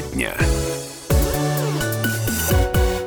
Тема 0.00 0.12
дня. 0.12 0.36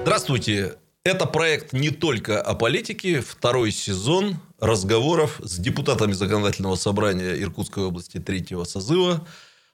Здравствуйте. 0.02 0.76
Это 1.04 1.26
проект 1.26 1.74
не 1.74 1.90
только 1.90 2.42
о 2.42 2.54
политике. 2.56 3.22
Второй 3.22 3.72
сезон 3.72 4.38
разговоров 4.60 5.40
с 5.44 5.58
депутатами 5.58 6.14
Законодательного 6.14 6.76
собрания 6.76 7.36
Иркутской 7.42 7.84
области 7.84 8.20
третьего 8.20 8.64
созыва. 8.64 9.28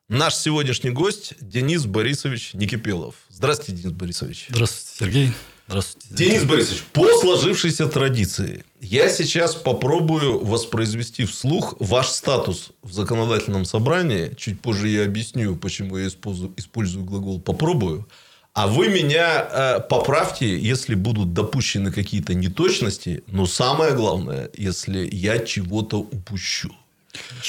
Наш 0.07 0.36
сегодняшний 0.36 0.89
гость 0.89 1.36
Денис 1.39 1.86
Борисович 1.86 2.54
Никипелов. 2.54 3.16
Здравствуйте, 3.29 3.83
Денис 3.83 3.93
Борисович. 3.93 4.47
Здравствуйте, 4.50 4.97
Сергей. 4.97 5.33
Здравствуйте. 5.70 6.07
Денис 6.15 6.43
Борисович, 6.45 6.83
по 6.93 7.07
сложившейся 7.20 7.86
традиции, 7.86 8.65
я 8.81 9.07
сейчас 9.07 9.54
попробую 9.54 10.43
воспроизвести 10.43 11.25
вслух 11.25 11.75
ваш 11.77 12.07
статус 12.07 12.71
в 12.82 12.91
законодательном 12.91 13.65
собрании. 13.65 14.33
Чуть 14.36 14.60
позже 14.60 14.87
я 14.87 15.05
объясню, 15.05 15.55
почему 15.55 15.97
я 15.97 16.07
использую, 16.07 16.54
использую 16.57 17.05
глагол 17.05 17.39
«попробую». 17.39 18.07
А 18.54 18.65
вы 18.65 18.89
меня 18.89 19.47
э, 19.47 19.79
поправьте, 19.87 20.57
если 20.57 20.96
будут 20.96 21.33
допущены 21.33 21.91
какие-то 21.91 22.33
неточности, 22.33 23.24
но 23.27 23.46
самое 23.46 23.93
главное, 23.93 24.49
если 24.57 25.07
я 25.11 25.38
чего-то 25.38 25.99
упущу. 25.99 26.71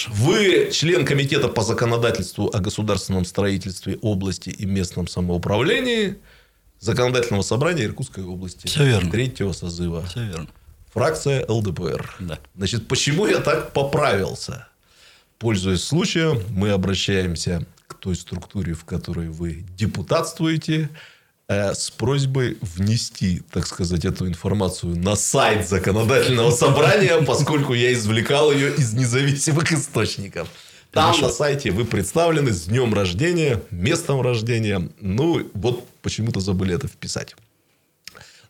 Вы 0.08 0.70
член 0.72 1.06
комитета 1.06 1.48
по 1.48 1.62
законодательству 1.62 2.50
о 2.52 2.58
государственном 2.58 3.24
строительстве 3.24 3.96
области 4.02 4.50
и 4.50 4.66
местном 4.66 5.08
самоуправлении 5.08 6.16
законодательного 6.80 7.42
собрания 7.42 7.84
Иркутской 7.84 8.24
области. 8.24 8.66
Все 8.66 8.84
верно. 8.84 9.10
Третьего 9.10 9.52
созыва. 9.52 10.04
Все 10.06 10.24
верно. 10.24 10.48
Фракция 10.92 11.44
ЛДПР. 11.46 12.16
Да. 12.20 12.38
Значит, 12.56 12.88
почему 12.88 13.26
я 13.26 13.38
так 13.38 13.72
поправился? 13.72 14.66
Пользуясь 15.38 15.84
случаем, 15.84 16.42
мы 16.50 16.70
обращаемся 16.70 17.64
к 17.86 17.94
той 17.94 18.16
структуре, 18.16 18.74
в 18.74 18.84
которой 18.84 19.28
вы 19.28 19.64
депутатствуете, 19.76 20.90
э, 21.48 21.74
с 21.74 21.90
просьбой 21.90 22.58
внести, 22.60 23.42
так 23.52 23.66
сказать, 23.66 24.04
эту 24.04 24.26
информацию 24.26 24.96
на 24.96 25.16
сайт 25.16 25.68
законодательного 25.68 26.50
собрания, 26.50 27.22
поскольку 27.22 27.72
я 27.74 27.92
извлекал 27.92 28.52
ее 28.52 28.74
из 28.74 28.92
независимых 28.92 29.72
источников. 29.72 30.48
Там 30.92 31.12
Хорошо. 31.12 31.26
на 31.26 31.32
сайте 31.32 31.70
вы 31.70 31.84
представлены 31.84 32.52
с 32.52 32.64
днем 32.64 32.92
рождения, 32.94 33.62
местом 33.70 34.20
рождения. 34.20 34.88
Ну, 35.00 35.48
вот 35.54 35.88
почему-то 36.02 36.40
забыли 36.40 36.74
это 36.74 36.88
вписать. 36.88 37.36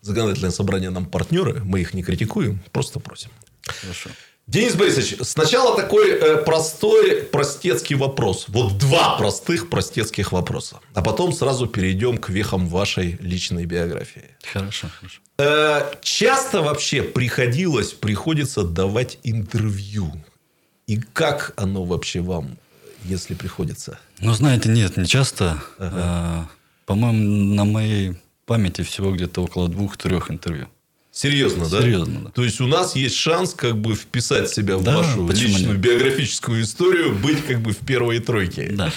Законодательное 0.01 0.51
собрание 0.51 0.89
нам 0.89 1.05
партнеры, 1.05 1.61
мы 1.63 1.81
их 1.81 1.93
не 1.93 2.03
критикуем, 2.03 2.61
просто 2.73 2.99
просим. 3.01 3.31
Хорошо. 3.63 4.11
Денис 4.47 4.75
Борисович, 4.75 5.19
сначала 5.21 5.77
такой 5.77 6.11
э, 6.11 6.39
простой, 6.39 7.23
простецкий 7.23 7.95
вопрос. 7.95 8.47
Вот 8.49 8.79
два 8.79 9.17
простых, 9.17 9.69
простецких 9.69 10.33
вопроса. 10.33 10.81
А 10.95 11.03
потом 11.03 11.33
сразу 11.33 11.67
перейдем 11.69 12.19
к 12.19 12.31
вехам 12.31 12.67
вашей 12.67 13.17
личной 13.21 13.67
биографии. 13.67 14.25
Хорошо. 14.53 14.89
хорошо. 14.99 15.21
Э, 15.39 15.93
часто 16.03 16.63
вообще 16.63 17.03
приходилось, 17.03 17.93
приходится 17.93 18.63
давать 18.63 19.19
интервью 19.23 20.13
и 20.91 20.97
как 20.97 21.53
оно 21.55 21.85
вообще 21.85 22.21
вам, 22.21 22.59
если 23.05 23.35
приходится? 23.35 24.01
Ну, 24.19 24.33
знаете, 24.33 24.69
нет, 24.69 24.97
не 24.97 25.07
часто. 25.07 25.63
Ага. 25.79 25.97
А, 25.97 26.49
по-моему, 26.85 27.55
на 27.55 27.65
моей 27.65 28.21
памяти 28.45 28.83
всего 28.83 29.15
где-то 29.15 29.45
около 29.45 29.69
двух-трех 29.69 30.33
интервью. 30.33 30.67
Серьезно, 31.21 31.69
да? 31.69 31.83
Серьезно, 31.83 32.21
да. 32.25 32.31
То 32.31 32.43
есть 32.43 32.63
у 32.63 32.67
нас 32.67 32.97
есть 32.97 33.15
шанс 33.15 33.53
как 33.53 33.77
бы 33.77 33.95
вписать 33.95 34.49
себя 34.49 34.79
в 34.79 34.83
да, 34.83 34.97
вашу 34.97 35.29
личную 35.29 35.75
нет? 35.75 35.77
биографическую 35.77 36.63
историю, 36.63 37.15
быть 37.15 37.45
как 37.47 37.61
бы 37.61 37.73
в 37.73 37.77
первой 37.77 38.21
тройке. 38.21 38.71
Да, 38.71 38.87
да. 38.87 38.93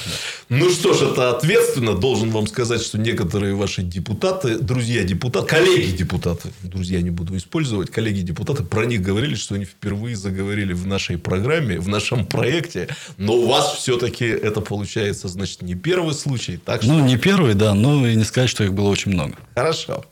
Ну 0.47 0.69
что 0.69 0.93
ж, 0.93 1.01
это 1.01 1.31
ответственно. 1.31 1.95
Должен 1.95 2.29
вам 2.29 2.47
сказать, 2.47 2.81
что 2.81 2.97
некоторые 2.97 3.55
ваши 3.55 3.81
депутаты, 3.81 4.57
друзья 4.57 5.03
депутаты, 5.03 5.47
коллеги 5.47 5.91
депутаты, 5.91 6.53
друзья 6.61 7.01
не 7.01 7.09
буду 7.09 7.35
использовать, 7.35 7.91
коллеги 7.91 8.21
депутаты 8.21 8.63
про 8.63 8.85
них 8.85 9.01
говорили, 9.01 9.35
что 9.35 9.55
они 9.55 9.65
впервые 9.65 10.15
заговорили 10.15 10.71
в 10.71 10.87
нашей 10.87 11.17
программе, 11.17 11.77
в 11.77 11.89
нашем 11.89 12.25
проекте. 12.25 12.87
Но 13.17 13.33
у 13.33 13.49
вас 13.49 13.75
все-таки 13.75 14.23
это 14.23 14.61
получается, 14.61 15.27
значит, 15.27 15.61
не 15.61 15.75
первый 15.75 16.13
случай. 16.13 16.55
Так 16.55 16.83
что... 16.83 16.93
Ну, 16.93 17.05
не 17.05 17.17
первый, 17.17 17.53
да, 17.53 17.73
но 17.73 18.07
и 18.07 18.15
не 18.15 18.23
сказать, 18.23 18.49
что 18.49 18.63
их 18.63 18.73
было 18.73 18.87
очень 18.87 19.11
много. 19.11 19.35
Хорошо. 19.55 20.05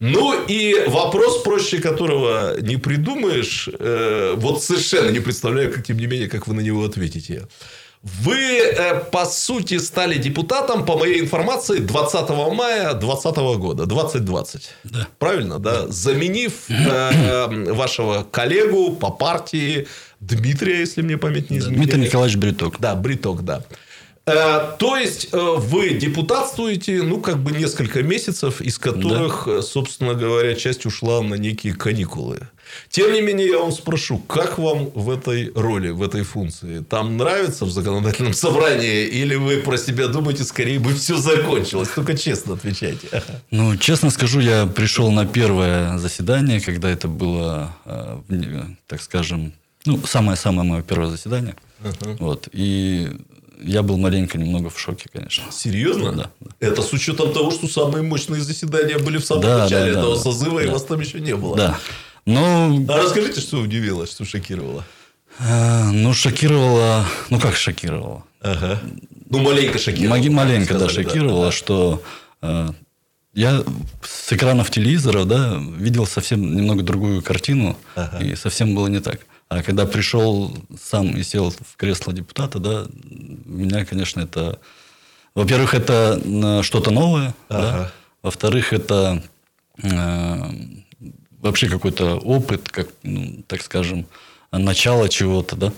Ну, 0.00 0.44
и 0.46 0.84
вопрос, 0.86 1.42
проще 1.42 1.78
которого 1.78 2.60
не 2.60 2.76
придумаешь, 2.76 3.68
э, 3.78 4.34
вот 4.36 4.62
совершенно 4.62 5.10
не 5.10 5.18
представляю, 5.18 5.72
как, 5.72 5.84
тем 5.84 5.98
не 5.98 6.06
менее, 6.06 6.28
как 6.28 6.46
вы 6.46 6.54
на 6.54 6.60
него 6.60 6.84
ответите. 6.84 7.48
Вы, 8.02 8.36
э, 8.36 9.00
по 9.10 9.24
сути, 9.26 9.78
стали 9.78 10.18
депутатом, 10.18 10.84
по 10.84 10.96
моей 10.96 11.20
информации, 11.20 11.78
20 11.78 12.30
мая 12.54 12.94
2020 12.94 13.58
года, 13.58 13.86
2020. 13.86 14.70
Да. 14.84 15.08
Правильно, 15.18 15.58
да? 15.58 15.82
да. 15.82 15.88
Заменив 15.88 16.52
э, 16.70 17.72
вашего 17.72 18.22
коллегу 18.30 18.94
по 18.94 19.10
партии 19.10 19.88
Дмитрия, 20.20 20.78
если 20.78 21.02
мне 21.02 21.16
память 21.16 21.50
не 21.50 21.58
изменяет. 21.58 21.82
Дмитрий 21.82 22.02
Николаевич 22.02 22.36
Бриток. 22.36 22.76
Да, 22.78 22.94
Бриток, 22.94 23.44
да. 23.44 23.64
Э, 24.28 24.76
то 24.78 24.96
есть, 24.96 25.28
э, 25.32 25.54
вы 25.56 25.90
депутатствуете, 25.90 27.02
ну, 27.02 27.20
как 27.20 27.38
бы 27.38 27.52
несколько 27.52 28.02
месяцев, 28.02 28.60
из 28.60 28.78
которых, 28.78 29.44
да. 29.46 29.58
Э, 29.58 29.62
собственно 29.62 30.12
говоря, 30.12 30.54
часть 30.54 30.84
ушла 30.84 31.22
на 31.22 31.34
некие 31.34 31.72
каникулы. 31.72 32.40
Тем 32.90 33.14
не 33.14 33.22
менее, 33.22 33.48
я 33.48 33.58
вам 33.58 33.72
спрошу, 33.72 34.18
как 34.18 34.58
вам 34.58 34.90
в 34.94 35.08
этой 35.08 35.50
роли, 35.54 35.88
в 35.88 36.02
этой 36.02 36.24
функции? 36.24 36.84
Там 36.90 37.16
нравится 37.16 37.64
в 37.64 37.70
законодательном 37.70 38.32
собрании? 38.34 39.06
Или 39.06 39.36
вы 39.36 39.56
про 39.58 39.78
себя 39.78 40.08
думаете, 40.08 40.44
скорее 40.44 40.78
бы 40.78 40.92
все 40.92 41.16
закончилось? 41.16 41.88
Только 41.94 42.16
честно 42.16 42.54
отвечайте. 42.54 43.08
Ну, 43.50 43.76
честно 43.76 44.10
скажу, 44.10 44.40
я 44.40 44.66
пришел 44.66 45.10
на 45.10 45.26
первое 45.26 45.98
заседание, 45.98 46.60
когда 46.60 46.90
это 46.90 47.08
было, 47.08 47.74
так 48.86 49.00
скажем, 49.00 49.52
ну, 49.86 50.00
самое-самое 50.04 50.68
мое 50.68 50.82
первое 50.82 51.08
заседание. 51.08 51.54
Uh-huh. 51.82 52.16
Вот. 52.18 52.48
И 52.52 53.08
я 53.60 53.82
был 53.82 53.96
маленько 53.96 54.38
немного 54.38 54.70
в 54.70 54.78
шоке, 54.78 55.06
конечно. 55.12 55.44
Серьезно? 55.50 56.12
Да. 56.12 56.30
Это 56.60 56.82
с 56.82 56.92
учетом 56.92 57.32
того, 57.32 57.50
что 57.50 57.66
самые 57.66 58.02
мощные 58.02 58.40
заседания 58.40 58.98
были 58.98 59.18
в 59.18 59.24
самом 59.24 59.42
да, 59.42 59.64
начале 59.64 59.92
да, 59.92 60.00
этого 60.00 60.16
да, 60.16 60.22
созыва, 60.22 60.60
да. 60.60 60.66
и 60.66 60.70
вас 60.70 60.84
там 60.84 61.00
еще 61.00 61.20
не 61.20 61.36
было. 61.36 61.56
Да. 61.56 61.78
Но... 62.24 62.84
А 62.88 62.96
расскажите, 62.98 63.40
что 63.40 63.58
удивило, 63.58 64.06
что 64.06 64.24
шокировало? 64.24 64.84
А, 65.40 65.90
ну, 65.90 66.12
шокировало... 66.12 67.06
Ну, 67.30 67.40
как 67.40 67.56
шокировало? 67.56 68.24
Ага. 68.40 68.80
Ну, 69.30 69.38
маленько 69.38 69.78
шокировало. 69.78 70.18
Маленько, 70.30 70.74
сказали, 70.74 70.88
да, 70.88 71.02
шокировало, 71.02 71.46
да. 71.46 71.52
что... 71.52 72.02
Э, 72.42 72.70
я 73.34 73.62
с 74.02 74.32
экранов 74.32 74.70
телевизора, 74.70 75.24
да, 75.24 75.60
видел 75.76 76.06
совсем 76.06 76.56
немного 76.56 76.82
другую 76.82 77.22
картину, 77.22 77.76
ага. 77.94 78.18
и 78.18 78.34
совсем 78.34 78.74
было 78.74 78.88
не 78.88 79.00
так. 79.00 79.20
А 79.48 79.62
когда 79.62 79.86
пришел 79.86 80.54
сам 80.80 81.16
и 81.16 81.22
сел 81.22 81.50
в 81.50 81.76
кресло 81.76 82.12
депутата, 82.12 82.58
да, 82.58 82.86
меня, 83.44 83.84
конечно, 83.84 84.20
это... 84.20 84.58
Во-первых, 85.34 85.74
это 85.74 86.20
э, 86.22 86.62
что-то 86.62 86.90
новое. 86.90 87.34
Ага. 87.48 87.72
Да? 87.72 87.92
Во-вторых, 88.22 88.72
это 88.72 89.22
э, 89.82 90.42
вообще 91.40 91.68
какой-то 91.68 92.16
опыт, 92.16 92.68
как, 92.68 92.88
ну, 93.02 93.42
так 93.46 93.62
скажем, 93.62 94.06
начало 94.52 95.08
чего-то, 95.08 95.56
да. 95.56 95.72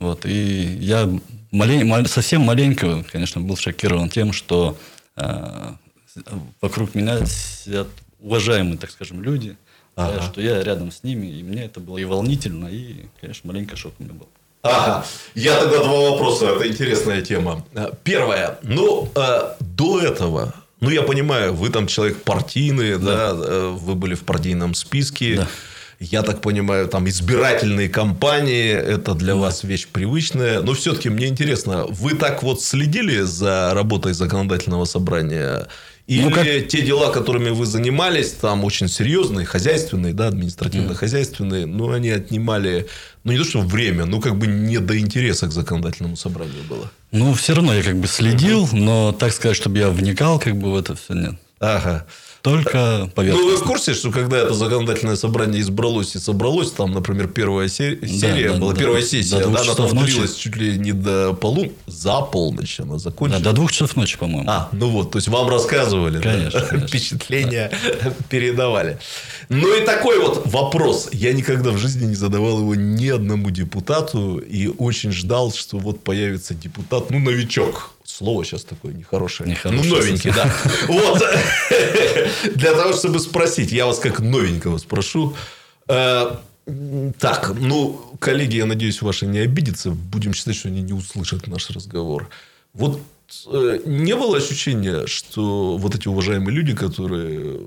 Вот. 0.00 0.26
И 0.26 0.76
я 0.80 1.08
малень, 1.52 2.06
совсем 2.06 2.42
маленько, 2.42 3.04
конечно, 3.10 3.40
был 3.40 3.56
шокирован 3.56 4.08
тем, 4.08 4.32
что 4.32 4.76
э, 5.16 5.72
вокруг 6.60 6.94
меня 6.94 7.24
сидят 7.26 7.88
уважаемые, 8.18 8.78
так 8.78 8.90
скажем, 8.90 9.22
люди, 9.22 9.56
ага. 9.96 10.22
что 10.22 10.40
я 10.40 10.62
рядом 10.62 10.90
с 10.90 11.02
ними, 11.02 11.26
и 11.26 11.42
мне 11.42 11.64
это 11.64 11.80
было 11.80 11.98
и 11.98 12.04
волнительно, 12.04 12.66
и, 12.66 13.06
конечно, 13.20 13.48
маленько 13.48 13.76
шок 13.76 13.94
у 13.98 14.02
меня 14.02 14.14
был. 14.14 14.28
Ага. 14.62 15.04
Я 15.34 15.60
тогда 15.60 15.84
два 15.84 16.10
вопроса. 16.10 16.46
Это 16.46 16.66
интересная 16.66 17.20
тема. 17.20 17.64
Э, 17.74 17.90
первое. 18.02 18.58
Ну, 18.62 19.10
э, 19.14 19.54
до 19.60 20.00
этого, 20.00 20.54
ну, 20.80 20.90
я 20.90 21.02
понимаю, 21.02 21.54
вы 21.54 21.68
там 21.68 21.86
человек 21.86 22.22
партийный, 22.22 22.98
да, 22.98 23.34
да 23.34 23.46
э, 23.46 23.76
вы 23.78 23.94
были 23.94 24.14
в 24.14 24.24
партийном 24.24 24.74
списке. 24.74 25.36
Да. 25.36 25.48
Я 26.00 26.22
так 26.22 26.40
понимаю, 26.40 26.88
там 26.88 27.08
избирательные 27.08 27.88
кампании 27.88 28.72
это 28.72 29.14
для 29.14 29.34
да. 29.34 29.40
вас 29.40 29.64
вещь 29.64 29.86
привычная. 29.86 30.60
Но 30.60 30.74
все-таки 30.74 31.08
мне 31.08 31.26
интересно, 31.26 31.86
вы 31.88 32.14
так 32.14 32.42
вот 32.42 32.62
следили 32.62 33.20
за 33.20 33.72
работой 33.74 34.12
законодательного 34.12 34.86
собрания? 34.86 35.66
Или 36.06 36.24
ну, 36.24 36.30
как... 36.30 36.44
те 36.44 36.82
дела, 36.82 37.10
которыми 37.10 37.48
вы 37.48 37.64
занимались, 37.64 38.32
там 38.32 38.64
очень 38.64 38.88
серьезные, 38.88 39.46
хозяйственные, 39.46 40.12
да, 40.12 40.28
административно-хозяйственные, 40.28 41.64
но 41.64 41.92
они 41.92 42.10
отнимали, 42.10 42.86
ну, 43.24 43.32
не 43.32 43.38
то, 43.38 43.44
что 43.44 43.60
время, 43.60 44.04
но 44.04 44.20
как 44.20 44.36
бы 44.36 44.46
не 44.46 44.78
до 44.78 44.98
интереса 44.98 45.46
к 45.46 45.52
законодательному 45.52 46.16
собранию 46.16 46.62
было. 46.68 46.90
Ну, 47.10 47.32
все 47.32 47.54
равно 47.54 47.74
я 47.74 47.82
как 47.82 47.96
бы 47.96 48.06
следил, 48.06 48.68
но 48.72 49.12
так 49.12 49.32
сказать, 49.32 49.56
чтобы 49.56 49.78
я 49.78 49.88
вникал 49.88 50.38
как 50.38 50.56
бы 50.58 50.72
в 50.72 50.76
это 50.76 50.94
все, 50.94 51.14
нет. 51.14 51.34
Ага. 51.58 52.06
Только 52.44 53.10
поверхностно. 53.14 53.52
Ну, 53.52 53.56
вы 53.56 53.64
в 53.64 53.66
курсе, 53.66 53.94
что 53.94 54.10
когда 54.10 54.36
это 54.36 54.52
законодательное 54.52 55.16
собрание 55.16 55.62
избралось 55.62 56.14
и 56.14 56.18
собралось, 56.18 56.72
там, 56.72 56.92
например, 56.92 57.28
первая 57.28 57.68
серия 57.68 58.52
да, 58.52 58.58
была, 58.58 58.74
да, 58.74 58.78
первая 58.78 59.00
сессия, 59.00 59.38
да, 59.38 59.46
она 59.46 59.64
там 59.74 59.88
длилась 60.04 60.34
чуть 60.34 60.54
ли 60.54 60.78
не 60.78 60.92
до 60.92 61.32
полу, 61.32 61.72
за 61.86 62.20
полночь 62.20 62.80
она 62.80 62.98
закончилась. 62.98 63.42
Да, 63.42 63.48
до 63.50 63.56
двух 63.56 63.72
часов 63.72 63.96
ночи, 63.96 64.18
по-моему. 64.18 64.44
А, 64.46 64.68
ну 64.72 64.90
вот, 64.90 65.12
то 65.12 65.16
есть 65.16 65.28
вам 65.28 65.48
рассказывали, 65.48 66.20
конечно, 66.20 66.60
да? 66.60 66.66
конечно. 66.66 66.88
впечатления 66.88 67.72
да. 68.02 68.12
передавали. 68.28 68.98
Ну 69.48 69.74
и 69.74 69.82
такой 69.82 70.20
вот 70.20 70.42
вопрос. 70.44 71.08
Я 71.12 71.32
никогда 71.32 71.70
в 71.70 71.78
жизни 71.78 72.04
не 72.04 72.14
задавал 72.14 72.58
его 72.58 72.74
ни 72.74 73.08
одному 73.08 73.48
депутату 73.48 74.36
и 74.36 74.66
очень 74.66 75.12
ждал, 75.12 75.50
что 75.50 75.78
вот 75.78 76.04
появится 76.04 76.52
депутат, 76.52 77.08
ну, 77.08 77.20
новичок 77.20 77.93
Слово 78.04 78.44
сейчас 78.44 78.64
такое 78.64 78.92
нехорошее. 78.92 79.48
нехорошее 79.48 79.90
ну, 79.90 79.96
новенький, 79.96 80.30
да. 80.32 80.52
Вот. 80.88 81.22
Для 82.54 82.72
того, 82.72 82.92
чтобы 82.92 83.18
спросить, 83.18 83.72
я 83.72 83.86
вас 83.86 83.98
как 83.98 84.20
новенького 84.20 84.76
спрошу. 84.78 85.34
Э, 85.88 86.36
так, 87.18 87.54
ну, 87.58 88.16
коллеги, 88.18 88.56
я 88.56 88.66
надеюсь, 88.66 89.00
ваши 89.02 89.26
не 89.26 89.38
обидятся. 89.38 89.90
Будем 89.90 90.34
считать, 90.34 90.54
что 90.56 90.68
они 90.68 90.82
не 90.82 90.92
услышат 90.92 91.46
наш 91.46 91.70
разговор. 91.70 92.28
Вот 92.74 93.00
не 93.84 94.14
было 94.16 94.38
ощущения, 94.38 95.06
что 95.06 95.76
вот 95.76 95.94
эти 95.94 96.08
уважаемые 96.08 96.54
люди, 96.54 96.74
которые 96.74 97.58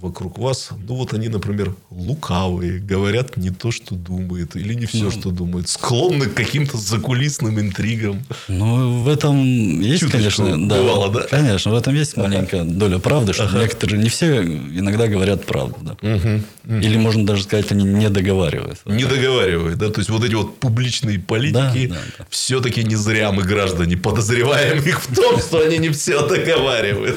вокруг 0.00 0.38
вас, 0.38 0.70
ну 0.86 0.94
вот 0.94 1.14
они, 1.14 1.28
например, 1.28 1.74
лукавые, 1.90 2.78
говорят 2.78 3.36
не 3.36 3.50
то, 3.50 3.70
что 3.70 3.94
думают, 3.94 4.56
или 4.56 4.74
не 4.74 4.86
все, 4.86 5.04
ну, 5.04 5.10
что 5.10 5.30
думают, 5.30 5.68
склонны 5.68 6.26
к 6.26 6.34
каким-то 6.34 6.76
закулисным 6.76 7.58
интригам. 7.60 8.24
Ну, 8.48 9.02
в 9.02 9.08
этом 9.08 9.42
есть, 9.80 10.00
Чуточку 10.00 10.18
конечно, 10.18 10.68
да, 10.68 10.76
бывало, 10.76 11.10
да? 11.10 11.22
Конечно, 11.22 11.72
в 11.72 11.74
этом 11.74 11.94
есть 11.94 12.16
маленькая 12.16 12.64
доля 12.64 12.98
правды, 12.98 13.32
что 13.32 13.44
ага. 13.44 13.62
некоторые, 13.62 14.02
не 14.02 14.08
все 14.08 14.42
иногда 14.42 15.06
говорят 15.08 15.44
правду. 15.44 15.76
Да. 15.82 15.92
Угу, 15.92 16.42
угу. 16.64 16.76
Или 16.80 16.96
можно 16.96 17.26
даже 17.26 17.44
сказать, 17.44 17.70
они 17.72 17.84
не 17.84 18.08
договаривают. 18.10 18.80
Не 18.86 19.04
договаривают, 19.04 19.78
да? 19.78 19.90
То 19.90 20.00
есть, 20.00 20.10
вот 20.10 20.24
эти 20.24 20.34
вот 20.34 20.58
публичные 20.58 21.18
политики 21.18 21.88
да, 21.88 21.94
да, 21.94 22.00
да. 22.18 22.26
все-таки 22.30 22.84
не 22.84 22.96
зря 22.96 23.32
мы 23.32 23.42
граждане 23.42 23.96
подозреваем 23.96 24.78
их 24.78 25.05
в 25.08 25.14
том, 25.14 25.38
что 25.38 25.60
они 25.60 25.78
не 25.78 25.90
все 25.90 26.26
договаривают. 26.26 27.16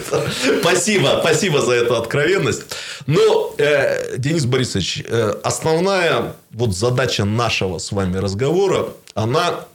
Спасибо, 0.62 1.20
спасибо 1.22 1.62
за 1.62 1.74
эту 1.74 1.96
откровенность. 1.96 2.64
Но, 3.08 3.54
э, 3.58 4.18
Денис 4.18 4.46
Борисович, 4.46 5.04
э, 5.08 5.34
основная 5.44 6.36
вот 6.52 6.76
задача 6.76 7.26
нашего 7.26 7.78
с 7.78 7.92
вами 7.92 8.18
разговора, 8.18 8.90
она, 9.14 9.66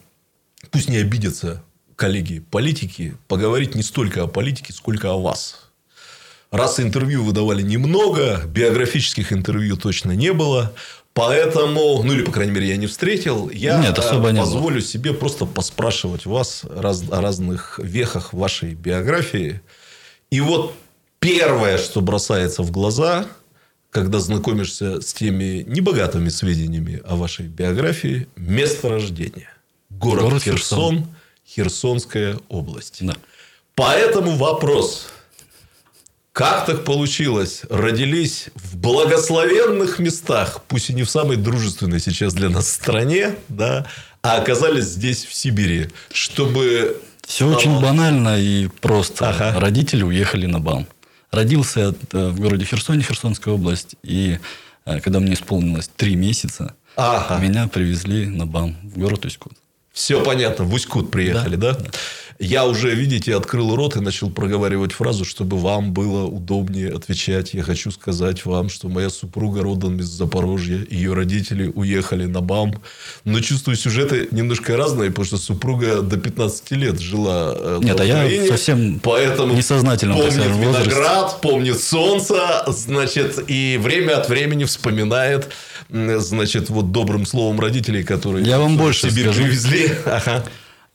пусть 0.71 0.89
не 0.89 0.99
обидятся 0.99 1.63
коллеги 1.97 2.41
политики, 2.51 3.17
поговорить 3.29 3.75
не 3.75 3.83
столько 3.83 4.23
о 4.23 4.27
политике, 4.27 4.73
сколько 4.73 5.11
о 5.11 5.21
вас. 5.21 5.64
Раз 6.50 6.79
интервью 6.81 7.25
выдавали 7.25 7.62
немного, 7.62 8.43
биографических 8.46 9.32
интервью 9.32 9.76
точно 9.76 10.12
не 10.12 10.32
было. 10.32 10.73
Поэтому, 11.14 12.02
ну 12.02 12.12
или, 12.12 12.23
по 12.23 12.32
крайней 12.32 12.52
мере, 12.52 12.69
я 12.69 12.76
не 12.76 12.88
встретил, 12.88 13.49
я 13.49 13.81
Нет, 13.81 13.99
особо 13.99 14.31
не 14.31 14.41
позволю 14.41 14.76
было. 14.76 14.85
себе 14.85 15.12
просто 15.12 15.46
поспрашивать 15.46 16.26
вас 16.26 16.62
раз, 16.64 17.05
о 17.08 17.20
разных 17.20 17.79
вехах 17.82 18.32
вашей 18.32 18.75
биографии. 18.75 19.61
И 20.31 20.41
вот 20.41 20.75
первое, 21.20 21.79
что 21.79 22.00
бросается 22.00 22.64
в 22.64 22.73
глаза, 22.73 23.26
когда 23.91 24.19
знакомишься 24.19 25.00
с 25.00 25.14
теми 25.14 25.64
небогатыми 25.69 26.29
сведениями 26.29 27.00
о 27.06 27.14
вашей 27.14 27.46
биографии, 27.46 28.26
место 28.35 28.88
рождения. 28.88 29.50
Город, 29.91 30.25
Город 30.25 30.43
Херсон, 30.43 30.96
Херсон, 30.96 31.08
Херсонская 31.46 32.38
область. 32.49 32.99
Да. 33.00 33.14
Поэтому 33.76 34.32
вопрос. 34.37 35.06
Как 36.35 36.67
так 36.67 36.85
получилось? 36.85 37.63
Родились 37.71 38.49
в 38.57 38.77
благословенных 38.77 40.01
местах, 40.01 40.63
пусть 40.67 40.91
и 40.91 40.93
не 40.93 41.05
в 41.05 41.09
самой 41.09 41.37
дружественной 41.37 42.01
сейчас 42.01 42.35
для 42.35 42.49
нас 42.49 42.69
стране, 42.69 43.37
да, 43.49 43.87
а 44.21 44.39
оказались 44.39 44.87
здесь, 44.87 45.25
в 45.25 45.33
Сибири, 45.33 45.91
чтобы... 46.13 47.01
Все 47.25 47.49
а... 47.49 47.57
очень 47.57 47.81
банально 47.81 48.41
и 48.41 48.67
просто. 48.81 49.29
Ага. 49.29 49.61
Родители 49.61 50.03
уехали 50.03 50.47
на 50.47 50.59
БАМ. 50.59 50.89
Родился 51.31 51.95
э, 52.13 52.29
в 52.31 52.41
городе 52.41 52.65
Херсоне, 52.65 53.05
Херсонская 53.05 53.55
область. 53.55 53.95
И 54.03 54.41
э, 54.87 55.01
когда 55.01 55.21
мне 55.21 55.35
исполнилось 55.35 55.89
три 55.97 56.17
месяца, 56.17 56.75
ага. 56.97 57.39
меня 57.41 57.69
привезли 57.69 58.27
на 58.27 58.45
БАМ 58.45 58.77
в 58.83 58.99
город 58.99 59.25
Усть-Кут. 59.25 59.53
Все 59.93 60.21
понятно, 60.21 60.65
в 60.65 60.75
Усть-Кут 60.75 61.13
приехали, 61.13 61.55
да? 61.55 61.75
да? 61.75 61.85
Я 62.39 62.67
уже, 62.67 62.95
видите, 62.95 63.37
открыл 63.37 63.77
рот 63.77 63.97
и 63.97 64.01
начал 64.01 64.31
проговаривать 64.31 64.93
фразу, 64.93 65.25
чтобы 65.25 65.59
вам 65.59 65.93
было 65.93 66.25
удобнее 66.25 66.93
отвечать. 66.93 67.55
Я 67.55 67.63
хочу 67.63 67.91
сказать 67.91 68.45
вам, 68.45 68.69
что 68.69 68.89
моя 68.89 69.11
супруга 69.11 69.63
родом 69.63 69.99
из 70.01 70.07
Запорожья. 70.07 70.85
Ее 70.91 71.15
родители 71.15 71.71
уехали 71.75 72.27
на 72.27 72.41
БАМ. 72.41 72.75
Но 73.25 73.41
чувствую, 73.41 73.77
сюжеты 73.77 74.29
немножко 74.31 74.77
разные, 74.77 75.11
потому 75.11 75.27
что 75.27 75.37
супруга 75.37 76.03
до 76.03 76.17
15 76.17 76.71
лет 76.73 77.01
жила 77.01 77.55
э, 77.57 77.79
Нет, 77.83 78.01
а 78.01 78.05
я 78.05 78.47
совсем 78.49 79.01
поэтому 79.01 79.55
несознательно 79.55 80.15
помнит 80.15 80.57
виноград, 80.57 81.41
помнит 81.41 81.81
солнце, 81.81 82.65
значит, 82.67 83.39
и 83.47 83.79
время 83.81 84.19
от 84.19 84.29
времени 84.29 84.65
вспоминает 84.65 85.49
значит, 85.91 86.71
вот 86.71 86.93
добрым 86.93 87.27
словом 87.27 87.61
родителей, 87.61 88.03
которые 88.03 88.45
я 88.45 88.59
вам 88.59 88.77
больше 88.77 89.11
Сибирь 89.11 89.31
привезли. 89.31 89.93
Ага. 90.05 90.45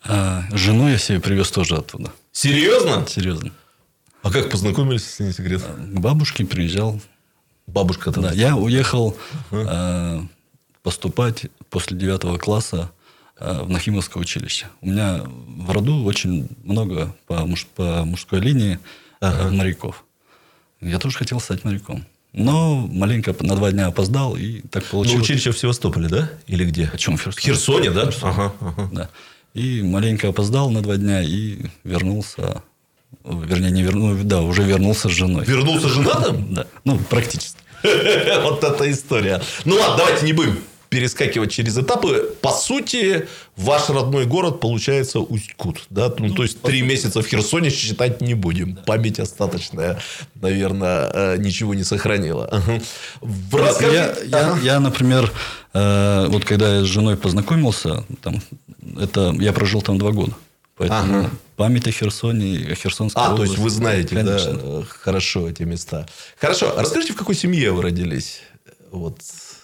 А, 0.03 0.43
жену 0.51 0.89
я 0.89 0.97
себе 0.97 1.19
привез 1.19 1.51
тоже 1.51 1.75
оттуда. 1.75 2.11
Серьезно? 2.31 3.05
Серьезно. 3.07 3.51
А 4.21 4.31
как 4.31 4.49
познакомились, 4.49 5.03
если 5.03 5.23
не 5.23 5.33
секрет? 5.33 5.61
А, 5.65 5.73
к 5.75 5.99
бабушке 5.99 6.45
приезжал. 6.45 6.99
Бабушка 7.67 8.11
тогда? 8.11 8.29
Да, 8.29 8.35
я 8.35 8.55
уехал 8.55 9.17
uh-huh. 9.51 10.27
поступать 10.81 11.45
после 11.69 11.95
девятого 11.97 12.37
класса 12.37 12.91
э, 13.37 13.61
в 13.61 13.69
Нахимовское 13.69 14.19
училище. 14.19 14.67
У 14.81 14.89
меня 14.89 15.21
в 15.23 15.69
роду 15.69 16.03
очень 16.03 16.49
много 16.63 17.15
по, 17.27 17.45
муж, 17.45 17.67
по 17.75 18.03
мужской 18.05 18.39
линии 18.39 18.79
uh-huh. 19.21 19.51
моряков. 19.51 20.03
Я 20.81 20.97
тоже 20.97 21.17
хотел 21.17 21.39
стать 21.39 21.63
моряком. 21.63 22.05
Но 22.33 22.75
маленько 22.75 23.35
на 23.39 23.55
два 23.55 23.71
дня 23.71 23.87
опоздал, 23.87 24.35
и 24.35 24.61
так 24.61 24.83
получилось. 24.85 25.17
Ну, 25.17 25.23
училище 25.23 25.51
в 25.51 25.57
Севастополе, 25.57 26.07
да? 26.07 26.29
Или 26.47 26.63
где? 26.63 26.89
О 26.93 26.97
чем? 26.97 27.17
В 27.17 27.21
Херсоне. 27.21 27.39
В 27.39 27.41
Херсоне, 27.41 27.91
да? 27.91 28.05
В 28.05 28.13
Херсоне. 28.13 28.33
Ага, 28.33 28.53
ага. 28.61 28.89
Да. 28.91 29.09
И 29.53 29.81
маленько 29.81 30.29
опоздал 30.29 30.69
на 30.69 30.81
два 30.81 30.97
дня 30.97 31.21
и 31.21 31.57
вернулся. 31.83 32.63
Вернее, 33.23 33.71
не 33.71 33.83
вернулся, 33.83 34.23
да, 34.23 34.41
уже 34.41 34.63
вернулся 34.63 35.09
с 35.09 35.11
женой. 35.11 35.45
Вернулся 35.45 35.89
женатым? 35.89 36.53
Да. 36.53 36.67
Ну, 36.85 36.99
практически. 37.09 37.57
Вот 38.43 38.63
эта 38.63 38.91
история. 38.91 39.41
Ну 39.65 39.75
ладно, 39.75 39.97
давайте 39.97 40.25
не 40.25 40.33
будем 40.33 40.59
перескакивать 40.89 41.51
через 41.51 41.77
этапы. 41.77 42.35
По 42.41 42.51
сути, 42.51 43.27
ваш 43.55 43.89
родной 43.89 44.25
город 44.25 44.59
получается 44.59 45.19
Усть-Кут. 45.19 45.85
Да? 45.89 46.13
Ну, 46.17 46.33
то 46.33 46.43
есть, 46.43 46.61
три 46.61 46.81
месяца 46.81 47.21
в 47.21 47.27
Херсоне 47.27 47.69
считать 47.69 48.21
не 48.21 48.33
будем. 48.33 48.75
Память 48.85 49.19
остаточная, 49.19 49.99
наверное, 50.35 51.09
э, 51.13 51.37
ничего 51.37 51.73
не 51.73 51.83
сохранила. 51.83 52.61
Расскажи... 53.51 53.93
Я, 53.93 54.15
я, 54.23 54.57
я, 54.63 54.79
например, 54.79 55.31
э, 55.73 56.27
вот 56.27 56.43
когда 56.43 56.77
я 56.77 56.81
с 56.83 56.87
женой 56.87 57.17
познакомился, 57.17 58.03
там, 58.21 58.41
это, 58.99 59.35
я 59.39 59.53
прожил 59.53 59.81
там 59.81 59.97
два 59.97 60.11
года. 60.11 60.33
Поэтому 60.75 61.19
ага. 61.19 61.29
память 61.57 61.87
о 61.87 61.91
Херсоне, 61.91 62.69
о 62.71 62.75
Херсонской 62.75 63.21
А, 63.21 63.33
области, 63.33 63.55
то 63.55 63.61
есть, 63.61 63.63
вы 63.63 63.69
знаете, 63.69 64.15
конечно. 64.15 64.53
да, 64.53 64.83
хорошо 64.87 65.49
эти 65.49 65.63
места. 65.63 66.07
Хорошо. 66.39 66.73
Расскажите, 66.77 67.11
в 67.11 67.17
какой 67.17 67.35
семье 67.35 67.71
вы 67.73 67.81
родились? 67.83 68.39
Вот 68.89 69.19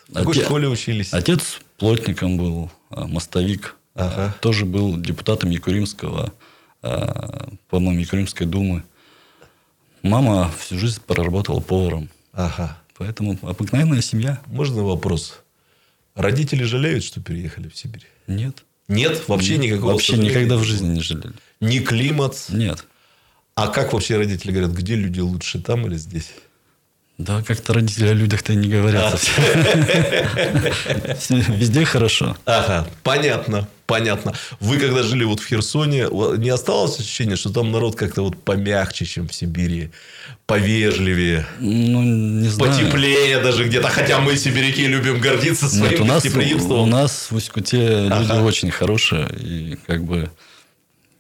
в 0.08 0.14
какой 0.14 0.34
Отец, 0.34 0.46
школе 0.46 0.68
учились? 0.68 1.14
Отец 1.14 1.60
плотником 1.78 2.38
был, 2.38 2.72
а, 2.90 3.08
мостовик. 3.08 3.76
Ага. 3.96 4.36
Тоже 4.42 4.66
был 4.66 4.98
депутатом 4.98 5.50
Якуримского, 5.50 6.34
а, 6.82 7.50
по-моему, 7.70 8.02
Якуримской 8.02 8.46
думы. 8.46 8.84
Мама 10.04 10.52
всю 10.60 10.78
жизнь 10.78 11.02
проработала 11.06 11.60
поваром. 11.60 12.10
Ага. 12.34 12.78
Поэтому 12.98 13.38
обыкновенная 13.42 14.02
семья. 14.02 14.40
Можно 14.48 14.84
вопрос? 14.84 15.42
Родители 16.14 16.64
жалеют, 16.64 17.04
что 17.04 17.22
переехали 17.22 17.68
в 17.68 17.76
Сибирь? 17.76 18.08
Нет. 18.28 18.64
Нет? 18.88 19.28
Вообще 19.28 19.58
Нет, 19.58 19.66
никакого 19.66 19.94
Вообще 19.94 20.18
никогда 20.18 20.58
в 20.58 20.64
жизни 20.64 20.90
не 20.90 21.02
жалели. 21.02 21.34
Ни 21.60 21.80
климат? 21.80 22.46
Нет. 22.50 22.86
А 23.56 23.68
как 23.68 23.94
вообще 23.94 24.18
родители 24.18 24.52
говорят, 24.52 24.72
где 24.72 24.96
люди 24.96 25.20
лучше, 25.20 25.62
там 25.62 25.88
или 25.88 25.96
здесь? 25.96 26.32
Да, 27.18 27.42
как-то 27.44 27.74
родители 27.74 28.08
о 28.08 28.14
людях-то 28.14 28.54
не 28.56 28.68
говорят. 28.68 29.18
Везде 31.30 31.86
хорошо. 31.86 32.36
Ага, 32.46 32.86
понятно, 33.04 33.70
понятно. 33.86 34.34
Вы 34.60 34.80
когда 34.80 35.02
жили 35.02 35.24
вот 35.24 35.40
в 35.40 35.48
Херсоне, 35.48 36.08
не 36.38 36.50
осталось 36.50 37.00
ощущения, 37.00 37.38
что 37.38 37.52
там 37.54 37.72
народ 37.72 37.96
как-то 37.96 38.22
вот 38.22 38.44
помягче, 38.44 39.06
чем 39.06 39.30
в 39.30 39.34
Сибири? 39.34 39.92
Повежливее? 40.46 41.48
Ну, 41.60 42.04
не 42.04 42.50
знаю. 42.50 42.74
Потеплее 42.74 43.40
даже 43.40 43.64
где-то. 43.64 43.88
Хотя 43.88 44.20
мы, 44.20 44.36
сибиряки, 44.36 44.86
любим 44.86 45.22
гордиться 45.22 45.70
своим 45.70 45.92
Нет, 45.92 46.02
у 46.02 46.06
нас, 46.06 46.26
У 46.26 46.86
нас 46.86 47.28
в 47.32 47.36
Усть-Куте 47.36 48.10
люди 48.10 48.40
очень 48.42 48.72
хорошие. 48.72 49.30
И 49.40 49.78
как 49.88 50.04
бы 50.04 50.30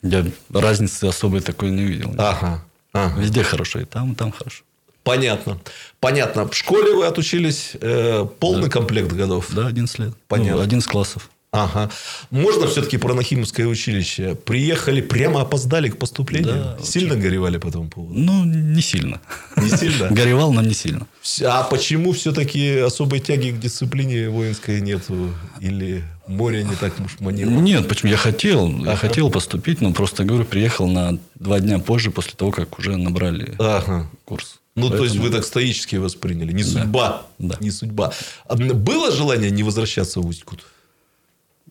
я 0.01 0.25
разницы 0.53 1.05
особой 1.05 1.39
такой 1.39 1.71
не 1.71 1.83
видел. 1.83 2.13
Ага. 2.17 2.65
ага. 2.91 3.17
Везде 3.17 3.43
хорошо. 3.43 3.79
И 3.79 3.85
там, 3.85 4.11
и 4.11 4.15
там 4.15 4.33
хорошо. 4.33 4.63
Понятно. 5.05 5.59
Понятно. 5.99 6.47
В 6.47 6.55
школе 6.55 6.95
вы 6.95 7.05
отучились 7.05 7.73
э, 7.79 8.25
полный 8.39 8.63
да. 8.63 8.69
комплект 8.69 9.11
годов? 9.11 9.49
Да, 9.51 9.67
11 9.67 9.99
лет. 9.99 10.13
Понятно. 10.27 10.57
Ну, 10.57 10.61
11 10.63 10.89
классов. 10.89 11.29
Ага. 11.51 11.91
Можно 12.31 12.67
все-таки 12.67 12.97
про 12.97 13.13
Нахимовское 13.13 13.67
училище? 13.67 14.35
Приехали, 14.35 15.01
прямо 15.01 15.41
опоздали 15.41 15.89
к 15.89 15.97
поступлению? 15.97 16.55
Да, 16.55 16.77
сильно 16.83 17.13
очень. 17.13 17.21
горевали 17.21 17.57
по 17.57 17.67
этому 17.67 17.87
поводу? 17.87 18.19
Ну, 18.19 18.43
не 18.45 18.81
сильно. 18.81 19.21
Не 19.55 19.69
сильно? 19.69 20.09
Горевал, 20.11 20.51
но 20.51 20.61
не 20.63 20.73
сильно. 20.73 21.05
А 21.43 21.63
почему 21.63 22.11
все-таки 22.11 22.79
особой 22.79 23.19
тяги 23.19 23.51
к 23.51 23.59
дисциплине 23.59 24.27
воинской 24.29 24.81
нету? 24.81 25.29
Или 25.61 26.03
море 26.25 26.63
не 26.63 26.75
так 26.75 26.93
уж 26.99 27.19
манило? 27.19 27.51
Нет, 27.51 27.87
почему? 27.87 28.11
Я 28.11 28.17
хотел. 28.17 28.65
Ага. 28.67 28.91
Я 28.91 28.97
хотел 28.97 29.29
поступить, 29.29 29.81
но 29.81 29.93
просто, 29.93 30.23
говорю, 30.23 30.45
приехал 30.45 30.87
на 30.87 31.19
два 31.35 31.59
дня 31.59 31.77
позже, 31.77 32.09
после 32.09 32.33
того, 32.35 32.51
как 32.51 32.79
уже 32.79 32.97
набрали 32.97 33.55
ага. 33.59 34.09
курс. 34.25 34.59
Ну, 34.75 34.89
Поэтому... 34.89 34.97
то 34.97 35.03
есть, 35.05 35.15
вы 35.17 35.29
так 35.29 35.45
стоически 35.45 35.95
восприняли. 35.95 36.51
Не 36.51 36.63
судьба. 36.63 37.27
Да. 37.39 37.55
Не 37.61 37.71
судьба. 37.71 38.11
А 38.45 38.55
было 38.55 39.11
желание 39.11 39.49
не 39.49 39.63
возвращаться 39.63 40.19
в 40.19 40.27
Усть-Кут? 40.27 40.65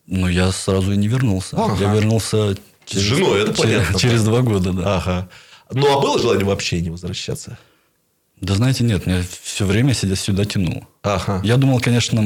Ну, 0.06 0.26
я 0.28 0.50
сразу 0.52 0.92
и 0.92 0.96
не 0.96 1.08
вернулся. 1.08 1.56
Ага. 1.56 1.76
Я 1.84 1.94
вернулся 1.94 2.56
через, 2.86 3.02
с 3.02 3.06
женой, 3.06 3.42
это 3.42 3.54
через, 3.54 3.60
понятно. 3.60 3.98
Через 3.98 4.24
два 4.24 4.40
года, 4.40 4.72
да. 4.72 4.96
Ага. 4.96 5.28
Ну, 5.70 5.96
а 5.96 6.00
было 6.00 6.18
желание 6.18 6.46
вообще 6.46 6.80
не 6.80 6.90
возвращаться? 6.90 7.58
Да 8.40 8.54
знаете, 8.54 8.84
нет, 8.84 9.06
меня 9.06 9.22
все 9.42 9.64
время 9.64 9.94
сидя 9.94 10.16
сюда 10.16 10.44
тянуло. 10.44 10.86
Ага. 11.02 11.40
Я 11.44 11.56
думал, 11.56 11.80
конечно, 11.80 12.22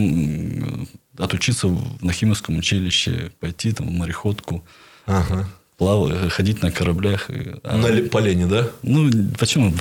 отучиться 1.17 1.69
в 1.69 2.05
Нахимовском 2.05 2.57
училище, 2.57 3.33
пойти 3.41 3.73
там 3.73 3.89
в 3.89 3.93
мореходку. 3.93 4.65
Ага 5.07 5.49
плавать, 5.79 6.33
ходить 6.33 6.61
на 6.63 6.73
кораблях. 6.73 7.31
А 7.63 7.77
на 7.77 8.09
полене, 8.09 8.47
да? 8.47 8.69
Ну, 8.83 9.11
почему? 9.39 9.73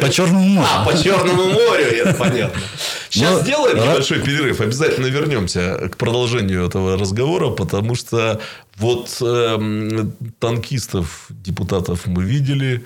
По 0.00 0.10
Черному 0.10 0.46
морю. 0.46 0.68
А, 0.70 0.84
по 0.84 0.96
Черному 0.96 1.46
морю, 1.46 1.84
это 1.84 2.14
понятно. 2.18 2.60
Сейчас 3.08 3.38
Но... 3.38 3.40
сделаем 3.40 3.76
небольшой 3.78 4.20
перерыв. 4.20 4.60
Обязательно 4.60 5.06
вернемся 5.06 5.88
к 5.88 5.96
продолжению 5.96 6.66
этого 6.66 6.98
разговора, 6.98 7.48
потому 7.48 7.94
что 7.94 8.40
вот 8.76 9.16
э, 9.22 10.04
танкистов, 10.38 11.26
депутатов 11.30 12.06
мы 12.06 12.24
видели, 12.24 12.84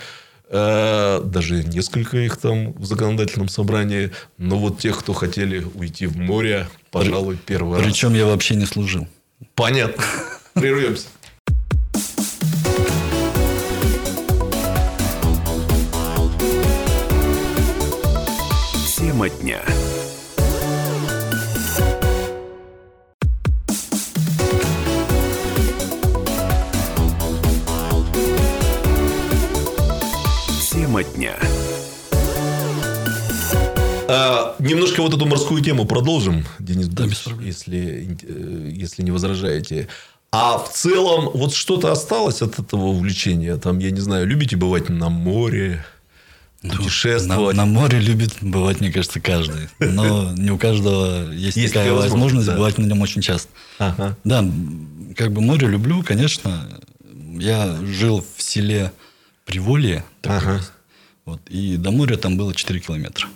э, 0.49 1.21
даже 1.25 1.64
несколько 1.64 2.19
их 2.19 2.37
там 2.37 2.75
в 2.75 2.85
законодательном 2.85 3.49
собрании, 3.49 4.12
но 4.38 4.57
вот 4.57 4.78
тех, 4.78 5.00
кто 5.00 5.14
хотели 5.14 5.66
уйти 5.75 6.07
в 6.07 6.16
море, 6.16 6.69
пожалуй, 6.92 7.38
первый 7.45 7.75
Причем 7.81 7.88
раз. 7.88 7.92
Причем 7.92 8.14
я 8.14 8.26
вообще 8.26 8.54
не 8.54 8.66
служил. 8.66 9.09
Понятно. 9.57 10.04
Прервемся. 10.54 11.09
Тема 19.23 19.31
дня. 19.41 19.61
Тема 30.73 31.05
дня. 31.05 31.37
А, 34.09 34.57
немножко 34.59 35.02
вот 35.02 35.14
эту 35.14 35.26
морскую 35.26 35.62
тему 35.62 35.85
продолжим, 35.85 36.45
Денис 36.59 36.88
да, 36.88 37.05
Борис, 37.05 37.26
если, 37.41 38.19
э, 38.23 38.71
если 38.73 39.02
не 39.02 39.12
возражаете. 39.12 39.87
А 40.33 40.59
в 40.59 40.73
целом, 40.73 41.31
вот 41.33 41.55
что-то 41.55 41.93
осталось 41.93 42.43
от 42.43 42.59
этого 42.59 42.87
увлечения? 42.87 43.57
Там, 43.57 43.79
я 43.79 43.93
не 43.93 44.00
знаю, 44.00 44.26
любите 44.26 44.57
бывать 44.57 44.88
на 44.88 45.11
море? 45.11 45.85
Путешествовать. 46.62 47.57
На, 47.57 47.64
на 47.64 47.71
море 47.71 47.99
любит 47.99 48.37
бывать, 48.40 48.81
мне 48.81 48.92
кажется, 48.92 49.21
каждый. 49.21 49.69
Но 49.81 50.33
не 50.33 50.50
у 50.50 50.59
каждого 50.59 51.33
есть, 51.33 51.57
есть 51.57 51.75
такая 51.75 51.92
возможность 51.92 52.47
да. 52.47 52.54
бывать 52.54 52.78
на 52.78 52.85
нем 52.85 53.00
очень 53.00 53.21
часто. 53.21 53.49
Ага. 53.78 54.16
Да, 54.25 54.45
как 55.16 55.33
бы 55.33 55.40
море 55.40 55.66
люблю, 55.66 56.02
конечно. 56.02 56.69
Я 57.38 57.76
жил 57.83 58.25
в 58.37 58.42
селе 58.42 58.92
Приволье. 59.45 60.04
Ага. 60.23 60.61
Вот, 61.25 61.40
и 61.49 61.76
до 61.76 61.90
моря 61.90 62.16
там 62.16 62.37
было 62.37 62.54
4 62.54 62.81
километра. 62.81 63.28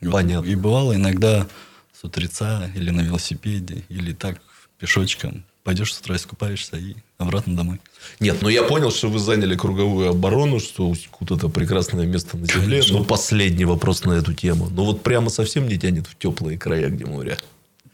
Понятно. 0.00 0.48
И 0.48 0.54
бывало 0.54 0.94
иногда 0.94 1.46
с 1.92 2.04
утреца 2.04 2.70
или 2.74 2.90
на 2.90 3.00
велосипеде, 3.00 3.84
или 3.88 4.12
так 4.12 4.40
пешочком 4.78 5.44
пойдешь 5.68 5.92
с 5.92 6.00
утра 6.00 6.16
искупаешься 6.16 6.78
и 6.78 6.94
обратно 7.18 7.54
домой. 7.54 7.78
Нет, 8.20 8.38
ну 8.42 8.48
я 8.48 8.62
понял, 8.62 8.90
что 8.90 9.08
вы 9.08 9.18
заняли 9.18 9.56
круговую 9.56 10.10
оборону, 10.10 10.60
что 10.60 10.88
Усть-Кут 10.88 11.30
это 11.30 11.48
прекрасное 11.48 12.06
место 12.06 12.36
на 12.36 12.46
земле. 12.46 12.80
Конечно. 12.80 12.98
Но 12.98 13.04
последний 13.04 13.64
вопрос 13.64 14.04
на 14.04 14.12
эту 14.12 14.34
тему. 14.34 14.68
Ну 14.70 14.84
вот 14.84 15.02
прямо 15.02 15.30
совсем 15.30 15.68
не 15.68 15.78
тянет 15.78 16.06
в 16.06 16.16
теплые 16.18 16.58
края, 16.58 16.88
где 16.88 17.04
море. 17.04 17.38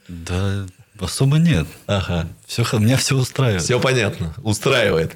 Да, 0.07 0.65
особо 0.99 1.37
нет. 1.37 1.67
Ага. 1.87 2.27
Все, 2.45 2.63
меня 2.73 2.97
все 2.97 3.15
устраивает. 3.15 3.63
Все 3.63 3.79
понятно. 3.79 4.33
Устраивает. 4.43 5.15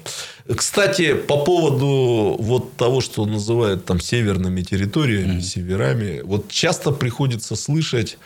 Кстати, 0.56 1.14
по 1.14 1.44
поводу 1.44 2.36
вот 2.38 2.76
того, 2.76 3.00
что 3.00 3.24
называют 3.24 3.84
там 3.84 4.00
северными 4.00 4.62
территориями, 4.62 5.38
mm-hmm. 5.38 5.42
северами, 5.42 6.20
вот 6.22 6.48
часто 6.48 6.90
приходится 6.90 7.54
слышать 7.54 8.18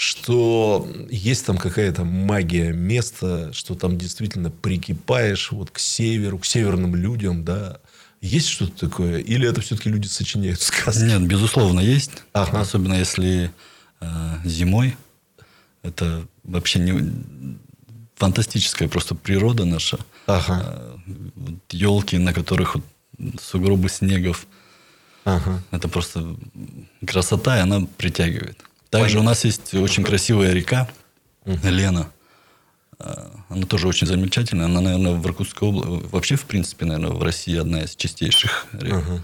что 0.00 0.90
есть 1.10 1.44
там 1.44 1.58
какая-то 1.58 2.04
магия 2.04 2.72
места, 2.72 3.52
что 3.52 3.74
там 3.74 3.98
действительно 3.98 4.50
прикипаешь 4.50 5.52
вот 5.52 5.70
к 5.70 5.78
северу, 5.78 6.38
к 6.38 6.46
северным 6.46 6.96
людям, 6.96 7.44
да. 7.44 7.80
Есть 8.22 8.48
что-то 8.48 8.88
такое? 8.88 9.18
Или 9.18 9.46
это 9.46 9.60
все-таки 9.60 9.90
люди 9.90 10.06
сочиняют 10.06 10.62
сказки? 10.62 11.02
Нет, 11.02 11.26
безусловно, 11.26 11.80
есть. 11.80 12.12
Ага. 12.32 12.62
Особенно 12.62 12.94
если 12.94 13.52
э, 14.00 14.06
зимой. 14.42 14.96
Это 15.82 16.26
вообще 16.44 16.78
не 16.78 17.58
фантастическая 18.16 18.88
просто 18.88 19.14
природа 19.14 19.66
наша. 19.66 19.98
Ага. 20.24 20.96
Э, 21.06 21.52
елки, 21.72 22.16
на 22.16 22.32
которых 22.32 22.78
сугробы 23.38 23.90
снегов. 23.90 24.46
Ага. 25.26 25.62
Это 25.72 25.88
просто 25.88 26.36
красота, 27.06 27.58
и 27.58 27.60
она 27.60 27.86
притягивает. 27.98 28.64
Также 28.90 29.14
Понятно. 29.14 29.20
у 29.20 29.24
нас 29.24 29.44
есть 29.44 29.74
очень 29.74 30.04
красивая 30.04 30.52
река. 30.52 30.88
Лена. 31.44 32.10
А, 32.98 33.30
она 33.48 33.66
тоже 33.66 33.88
очень 33.88 34.06
замечательная. 34.06 34.66
Она, 34.66 34.80
наверное, 34.80 35.14
в 35.14 35.26
Иркутской 35.26 35.68
области, 35.68 36.06
вообще, 36.12 36.36
в 36.36 36.44
принципе, 36.44 36.84
наверное, 36.84 37.16
в 37.16 37.22
России 37.22 37.56
одна 37.56 37.82
из 37.82 37.96
чистейших 37.96 38.66
рек. 38.72 38.98
Угу. 38.98 39.20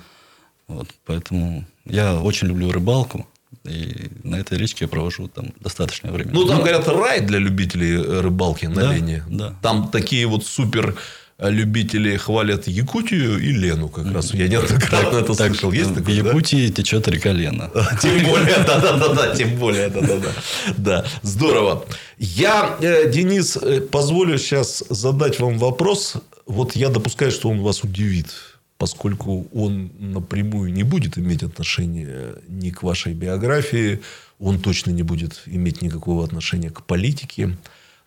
Вот, 0.68 0.88
поэтому 1.04 1.64
я 1.84 2.20
очень 2.20 2.48
люблю 2.48 2.70
рыбалку. 2.72 3.26
И 3.64 4.10
на 4.22 4.36
этой 4.36 4.58
речке 4.58 4.84
я 4.84 4.88
провожу 4.88 5.28
там 5.28 5.52
достаточное 5.60 6.12
время. 6.12 6.30
Ну, 6.32 6.46
там, 6.46 6.58
говорят, 6.58 6.86
рай 6.88 7.20
для 7.20 7.38
любителей 7.38 7.96
рыбалки 7.96 8.66
на 8.66 8.74
да, 8.74 8.92
Лене. 8.92 9.24
Да. 9.28 9.54
Там 9.62 9.88
такие 9.88 10.26
вот 10.26 10.46
супер 10.46 10.96
любители 11.38 12.16
хвалят 12.16 12.66
Якутию 12.66 13.38
и 13.38 13.52
Лену 13.52 13.88
как 13.88 14.10
раз. 14.12 14.32
Я 14.32 14.48
неоднократно 14.48 15.18
это 15.18 15.34
слышал. 15.34 15.70
Есть 15.72 15.94
такое, 15.94 16.22
в 16.22 16.26
Якутии 16.26 16.68
течет 16.70 17.08
река 17.08 17.32
Лена. 17.32 17.70
Тем 18.02 18.24
более, 18.24 18.56
да-да-да, 18.66 19.36
тем 19.36 19.56
более, 19.56 19.88
да-да-да. 19.88 20.30
Да, 20.76 21.04
здорово. 21.22 21.84
Я, 22.18 22.76
э, 22.80 23.10
Денис, 23.10 23.56
э, 23.56 23.80
позволю 23.80 24.38
сейчас 24.38 24.82
задать 24.88 25.38
вам 25.38 25.58
вопрос. 25.58 26.14
Вот 26.46 26.74
я 26.74 26.88
допускаю, 26.88 27.30
что 27.30 27.50
он 27.50 27.60
вас 27.60 27.82
удивит, 27.82 28.28
поскольку 28.78 29.46
он 29.52 29.90
напрямую 29.98 30.72
не 30.72 30.84
будет 30.84 31.18
иметь 31.18 31.42
отношения 31.42 32.36
ни 32.48 32.70
к 32.70 32.82
вашей 32.82 33.12
биографии, 33.12 34.00
он 34.38 34.60
точно 34.60 34.90
не 34.90 35.02
будет 35.02 35.42
иметь 35.46 35.82
никакого 35.82 36.24
отношения 36.24 36.70
к 36.70 36.82
политике. 36.82 37.56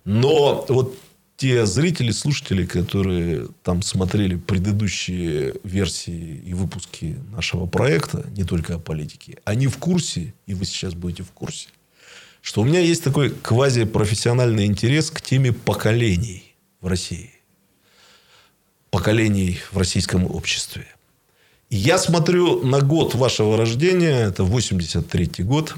Но 0.06 0.66
вот 0.68 0.98
те 1.40 1.66
зрители, 1.66 2.12
слушатели, 2.12 2.66
которые 2.66 3.48
там 3.64 3.82
смотрели 3.82 4.36
предыдущие 4.36 5.56
версии 5.64 6.44
и 6.46 6.54
выпуски 6.54 7.16
нашего 7.32 7.66
проекта, 7.66 8.26
не 8.36 8.44
только 8.44 8.76
о 8.76 8.80
политике, 8.80 9.38
они 9.46 9.68
в 9.68 9.78
курсе, 9.78 10.34
и 10.48 10.54
вы 10.54 10.66
сейчас 10.66 10.96
будете 10.96 11.24
в 11.24 11.32
курсе, 11.32 11.70
что 12.42 12.60
у 12.60 12.66
меня 12.66 12.82
есть 12.82 13.06
такой 13.06 13.30
квазипрофессиональный 13.30 14.66
интерес 14.66 15.12
к 15.12 15.22
теме 15.22 15.54
поколений 15.54 16.56
в 16.82 16.88
России. 16.88 17.32
Поколений 18.92 19.60
в 19.72 19.78
российском 19.78 20.26
обществе. 20.26 20.88
И 21.70 21.78
я 21.78 22.00
смотрю 22.00 22.66
на 22.66 22.82
год 22.82 23.16
вашего 23.16 23.56
рождения, 23.56 24.26
это 24.26 24.44
83 24.44 25.46
год, 25.46 25.74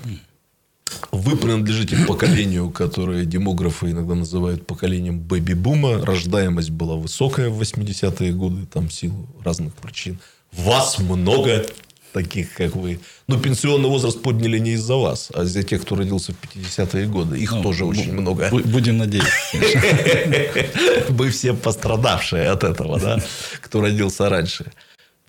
вы 1.11 1.35
принадлежите 1.35 1.97
поколению, 2.07 2.69
которое 2.69 3.25
демографы 3.25 3.91
иногда 3.91 4.15
называют 4.15 4.65
поколением 4.67 5.19
бэби-бума. 5.19 6.05
Рождаемость 6.05 6.71
была 6.71 6.95
высокая 6.95 7.49
в 7.49 7.61
80-е 7.61 8.33
годы, 8.33 8.65
там 8.65 8.87
в 8.89 8.93
силу 8.93 9.27
разных 9.43 9.73
причин. 9.73 10.19
Вас 10.51 10.99
много 10.99 11.65
таких, 12.13 12.53
как 12.53 12.75
вы. 12.75 12.99
Но 13.27 13.39
пенсионный 13.39 13.89
возраст 13.89 14.21
подняли 14.21 14.59
не 14.59 14.71
из-за 14.71 14.95
вас, 14.95 15.31
а 15.33 15.43
из-за 15.43 15.63
тех, 15.63 15.81
кто 15.81 15.95
родился 15.95 16.33
в 16.33 16.55
50-е 16.55 17.07
годы. 17.07 17.39
Их 17.39 17.51
ну, 17.51 17.63
тоже 17.63 17.85
очень 17.85 18.13
много. 18.13 18.49
Будем 18.51 18.97
надеяться. 18.97 19.31
Вы 21.09 21.29
все 21.29 21.53
пострадавшие 21.53 22.49
от 22.49 22.63
этого, 22.63 22.99
да? 22.99 23.19
Кто 23.61 23.81
родился 23.81 24.29
раньше. 24.29 24.71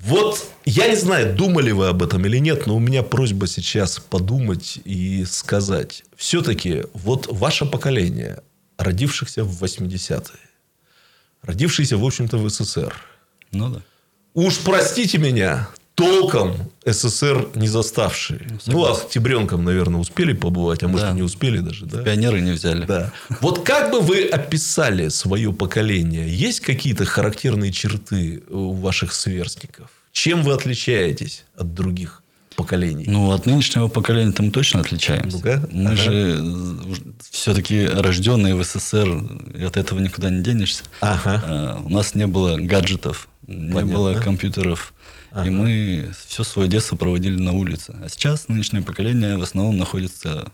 Вот 0.04 0.44
я 0.64 0.88
не 0.88 0.96
знаю, 0.96 1.36
думали 1.36 1.70
вы 1.70 1.86
об 1.86 2.02
этом 2.02 2.26
или 2.26 2.38
нет, 2.38 2.66
но 2.66 2.74
у 2.74 2.80
меня 2.80 3.04
просьба 3.04 3.46
сейчас 3.46 4.00
подумать 4.00 4.80
и 4.84 5.24
сказать. 5.24 6.02
Все-таки 6.16 6.84
вот 6.92 7.28
ваше 7.30 7.66
поколение, 7.66 8.42
родившихся 8.78 9.44
в 9.44 9.62
80-е, 9.62 10.38
родившиеся, 11.42 11.96
в 11.96 12.04
общем-то, 12.04 12.38
в 12.38 12.50
СССР. 12.50 12.92
Ну 13.52 13.74
да. 13.74 13.82
Уж 14.34 14.58
простите 14.58 15.18
меня, 15.18 15.68
толком 15.94 16.54
СССР 16.86 17.48
не 17.54 17.68
заставшие. 17.68 18.40
Ну, 18.66 18.84
а 18.84 18.92
октябренком, 18.92 19.64
наверное, 19.64 20.00
успели 20.00 20.32
побывать, 20.32 20.82
а 20.82 20.88
может, 20.88 21.06
Да. 21.08 21.12
и 21.12 21.16
не 21.16 21.22
успели 21.22 21.58
даже, 21.58 21.86
да? 21.86 22.02
Пионеры 22.02 22.40
не 22.40 22.52
взяли. 22.52 22.84
Да. 22.86 23.12
Вот 23.40 23.64
как 23.64 23.90
бы 23.92 24.00
вы 24.00 24.24
описали 24.26 25.08
свое 25.08 25.52
поколение? 25.52 26.28
Есть 26.28 26.60
какие-то 26.60 27.04
характерные 27.04 27.72
черты 27.72 28.42
у 28.48 28.72
ваших 28.72 29.12
сверстников? 29.12 29.90
Чем 30.12 30.42
вы 30.42 30.52
отличаетесь 30.54 31.44
от 31.56 31.72
других 31.74 32.22
поколений? 32.56 33.04
Ну, 33.06 33.30
от 33.32 33.46
нынешнего 33.46 33.88
поколения-то 33.88 34.42
мы 34.42 34.50
точно 34.50 34.80
отличаемся. 34.80 35.36
Ну-ка. 35.36 35.68
Мы 35.70 35.92
Ага. 35.92 35.96
же 35.96 36.44
все-таки 37.30 37.86
рожденные 37.86 38.54
в 38.54 38.62
СССР, 38.64 39.08
и 39.56 39.62
от 39.62 39.76
этого 39.76 40.00
никуда 40.00 40.30
не 40.30 40.42
денешься. 40.42 40.84
Ага. 41.00 41.42
А, 41.46 41.82
У 41.84 41.88
нас 41.88 42.14
не 42.14 42.26
было 42.26 42.56
гаджетов, 42.58 43.28
не 43.46 43.72
Понятно. 43.72 43.94
было 43.94 44.14
компьютеров. 44.14 44.92
И 45.44 45.50
мы 45.50 46.10
все 46.26 46.44
свое 46.44 46.68
детство 46.68 46.96
проводили 46.96 47.36
на 47.36 47.52
улице. 47.52 47.96
А 48.02 48.08
сейчас 48.08 48.48
нынешнее 48.48 48.82
поколение 48.82 49.36
в 49.38 49.42
основном 49.42 49.78
находится 49.78 50.52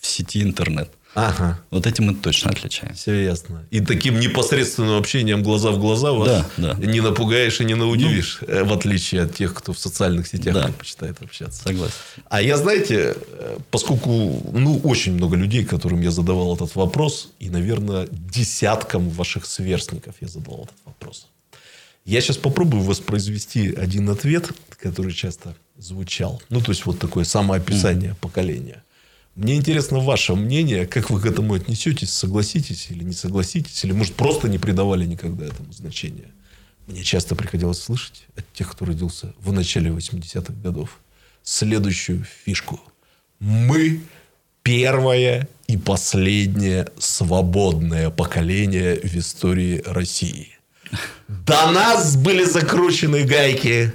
в 0.00 0.06
сети 0.06 0.42
интернет. 0.42 0.90
Ага. 1.14 1.60
Вот 1.70 1.86
этим 1.86 2.06
мы 2.06 2.14
точно 2.14 2.50
отличаемся. 2.50 3.00
Все 3.00 3.24
ясно. 3.24 3.64
И 3.70 3.80
таким 3.80 4.18
непосредственным 4.18 4.98
общением 4.98 5.42
глаза 5.42 5.70
в 5.70 5.78
глаза 5.78 6.12
вас 6.12 6.28
Да, 6.28 6.46
да. 6.56 6.76
Ну, 6.76 6.90
не 6.90 7.00
напугаешь 7.00 7.60
и 7.60 7.64
не 7.64 7.74
наудивишь, 7.74 8.40
э, 8.46 8.64
в 8.64 8.72
отличие 8.72 9.22
от 9.22 9.34
тех, 9.34 9.54
кто 9.54 9.72
в 9.72 9.78
социальных 9.78 10.26
сетях 10.26 10.54
Да. 10.54 10.64
предпочитает 10.64 11.22
общаться. 11.22 11.62
Согласен. 11.62 11.94
А 12.28 12.42
я, 12.42 12.56
знаете, 12.56 13.14
э, 13.16 13.58
поскольку 13.70 14.10
ну, 14.52 14.80
очень 14.82 15.14
много 15.14 15.36
людей, 15.36 15.64
которым 15.64 16.00
я 16.00 16.10
задавал 16.10 16.56
этот 16.56 16.74
вопрос, 16.74 17.30
и, 17.38 17.48
наверное, 17.48 18.08
десяткам 18.10 19.08
ваших 19.08 19.46
сверстников 19.46 20.16
я 20.20 20.26
задавал 20.26 20.64
этот 20.64 20.76
вопрос. 20.84 21.28
Я 22.04 22.20
сейчас 22.20 22.36
попробую 22.36 22.82
воспроизвести 22.82 23.74
один 23.74 24.10
ответ, 24.10 24.52
который 24.78 25.12
часто 25.12 25.56
звучал. 25.78 26.42
Ну, 26.50 26.60
то 26.60 26.70
есть, 26.70 26.84
вот 26.84 26.98
такое 26.98 27.24
самоописание 27.24 28.14
поколения. 28.20 28.84
Мне 29.34 29.56
интересно 29.56 29.98
ваше 29.98 30.34
мнение, 30.34 30.86
как 30.86 31.10
вы 31.10 31.20
к 31.20 31.26
этому 31.26 31.54
отнесетесь, 31.54 32.12
согласитесь 32.12 32.88
или 32.90 33.02
не 33.02 33.14
согласитесь, 33.14 33.82
или, 33.84 33.92
может, 33.92 34.14
просто 34.14 34.48
не 34.48 34.58
придавали 34.58 35.06
никогда 35.06 35.46
этому 35.46 35.72
значения. 35.72 36.30
Мне 36.86 37.02
часто 37.02 37.34
приходилось 37.34 37.80
слышать 37.80 38.26
от 38.36 38.44
тех, 38.52 38.70
кто 38.70 38.84
родился 38.84 39.32
в 39.40 39.52
начале 39.52 39.90
80-х 39.90 40.52
годов, 40.62 41.00
следующую 41.42 42.24
фишку. 42.44 42.80
Мы 43.40 44.02
первое 44.62 45.48
и 45.66 45.76
последнее 45.78 46.88
свободное 46.98 48.10
поколение 48.10 49.00
в 49.00 49.16
истории 49.16 49.82
России. 49.86 50.53
До 51.28 51.70
нас 51.70 52.16
были 52.16 52.44
закручены 52.44 53.24
гайки. 53.24 53.92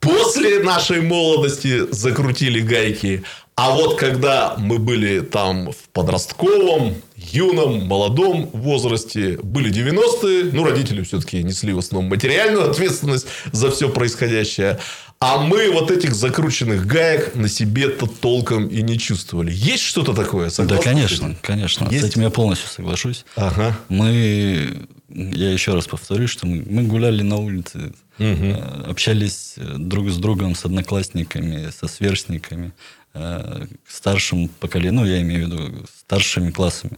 После 0.00 0.62
нашей 0.62 1.02
молодости 1.02 1.92
закрутили 1.92 2.60
гайки. 2.60 3.22
А 3.62 3.72
вот 3.72 3.98
когда 3.98 4.54
мы 4.56 4.78
были 4.78 5.20
там 5.20 5.72
в 5.72 5.90
подростковом, 5.92 6.94
юном, 7.14 7.86
молодом 7.86 8.48
возрасте, 8.54 9.38
были 9.42 9.70
90-е, 9.70 10.50
ну, 10.54 10.64
родители 10.64 11.02
все-таки 11.02 11.42
несли 11.42 11.74
в 11.74 11.78
основном 11.78 12.08
материальную 12.08 12.70
ответственность 12.70 13.26
за 13.52 13.70
все 13.70 13.90
происходящее. 13.90 14.78
А 15.18 15.36
мы 15.36 15.70
вот 15.70 15.90
этих 15.90 16.14
закрученных 16.14 16.86
гаек 16.86 17.34
на 17.34 17.50
себе-то 17.50 18.06
толком 18.06 18.66
и 18.66 18.80
не 18.80 18.98
чувствовали. 18.98 19.52
Есть 19.52 19.82
что-то 19.82 20.14
такое? 20.14 20.46
Да, 20.46 20.50
Согласны 20.50 20.82
с 20.82 20.84
конечно, 20.84 21.36
конечно. 21.42 21.88
Есть? 21.90 22.06
С 22.06 22.08
этим 22.08 22.22
я 22.22 22.30
полностью 22.30 22.70
соглашусь. 22.70 23.26
Ага. 23.36 23.76
Мы, 23.90 24.88
я 25.10 25.52
еще 25.52 25.74
раз 25.74 25.86
повторюсь, 25.86 26.30
что 26.30 26.46
мы, 26.46 26.64
мы 26.66 26.84
гуляли 26.84 27.20
на 27.20 27.36
улице, 27.36 27.92
э, 28.16 28.54
общались 28.88 29.56
э, 29.58 29.74
друг 29.76 30.08
с 30.08 30.16
другом, 30.16 30.54
с 30.54 30.64
одноклассниками, 30.64 31.68
со 31.78 31.86
сверстниками, 31.86 32.72
э, 33.14 33.66
старшим 33.88 34.48
поколением, 34.48 34.96
ну, 34.96 35.04
я 35.06 35.20
имею 35.22 35.46
в 35.48 35.52
виду 35.52 35.86
старшими 35.98 36.50
классами. 36.50 36.96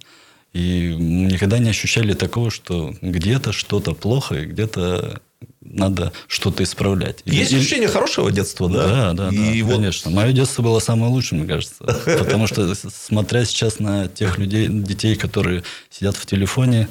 И 0.53 0.95
мы 0.99 1.33
никогда 1.33 1.59
не 1.59 1.71
ощущали 1.71 2.13
такого, 2.13 2.51
что 2.51 2.95
где-то 3.01 3.53
что-то 3.53 3.95
плохо, 3.95 4.35
и 4.35 4.45
где-то 4.45 5.23
надо 5.63 6.13
что-то 6.29 6.63
исправлять. 6.63 7.23
Есть 7.25 7.53
или- 7.53 7.61
ощущение 7.61 7.89
хорошего 7.89 8.31
детства, 8.31 8.69
да? 8.69 9.13
Да, 9.13 9.13
да, 9.13 9.29
И 9.31 9.61
да, 9.61 9.67
вот 9.67 9.77
конечно. 9.77 10.11
Мое 10.11 10.33
детство 10.33 10.63
было 10.63 10.79
самое 10.79 11.11
лучшее, 11.11 11.41
мне 11.41 11.49
кажется. 11.49 11.83
Потому 12.19 12.47
что, 12.47 12.75
смотря 12.75 13.45
сейчас 13.47 13.79
на 13.79 14.09
тех 14.09 14.39
людей, 14.39 14.69
детей, 14.69 15.17
которые 15.17 15.65
сидят 15.91 16.17
в 16.17 16.27
телефоне, 16.27 16.89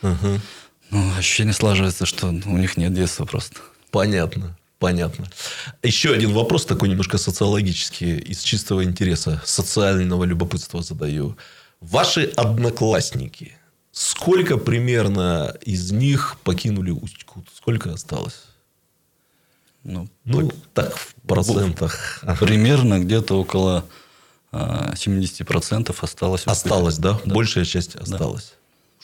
ну, 0.00 1.12
ощущение 1.18 1.54
слаживается, 1.54 2.06
что 2.06 2.28
у 2.28 2.56
них 2.58 2.76
нет 2.76 2.94
детства 2.94 3.24
просто. 3.24 3.56
Понятно. 3.90 4.56
Понятно. 4.82 5.26
Еще 5.84 6.12
один 6.12 6.32
вопрос 6.32 6.66
такой 6.66 6.88
немножко 6.88 7.16
социологический, 7.16 8.18
из 8.18 8.42
чистого 8.42 8.82
интереса, 8.82 9.40
социального 9.44 10.24
любопытства 10.24 10.82
задаю. 10.82 11.36
Ваши 11.80 12.24
одноклассники, 12.36 13.52
сколько 13.92 14.56
примерно 14.56 15.54
из 15.60 15.92
них 15.92 16.36
покинули 16.42 16.90
Усть-Кут? 16.90 17.46
Сколько 17.56 17.92
осталось? 17.92 18.42
Ну, 19.84 20.08
Ну, 20.24 20.50
так, 20.74 20.96
в 20.96 21.14
процентах. 21.28 22.24
Примерно 22.40 22.98
где-то 22.98 23.38
около 23.38 23.84
а, 24.50 24.94
70% 24.94 25.94
осталось. 26.00 26.42
в 26.42 26.48
Осталось, 26.48 26.98
да? 26.98 27.20
Да. 27.24 27.34
Большая 27.34 27.64
часть 27.64 27.94
осталась. 27.94 28.54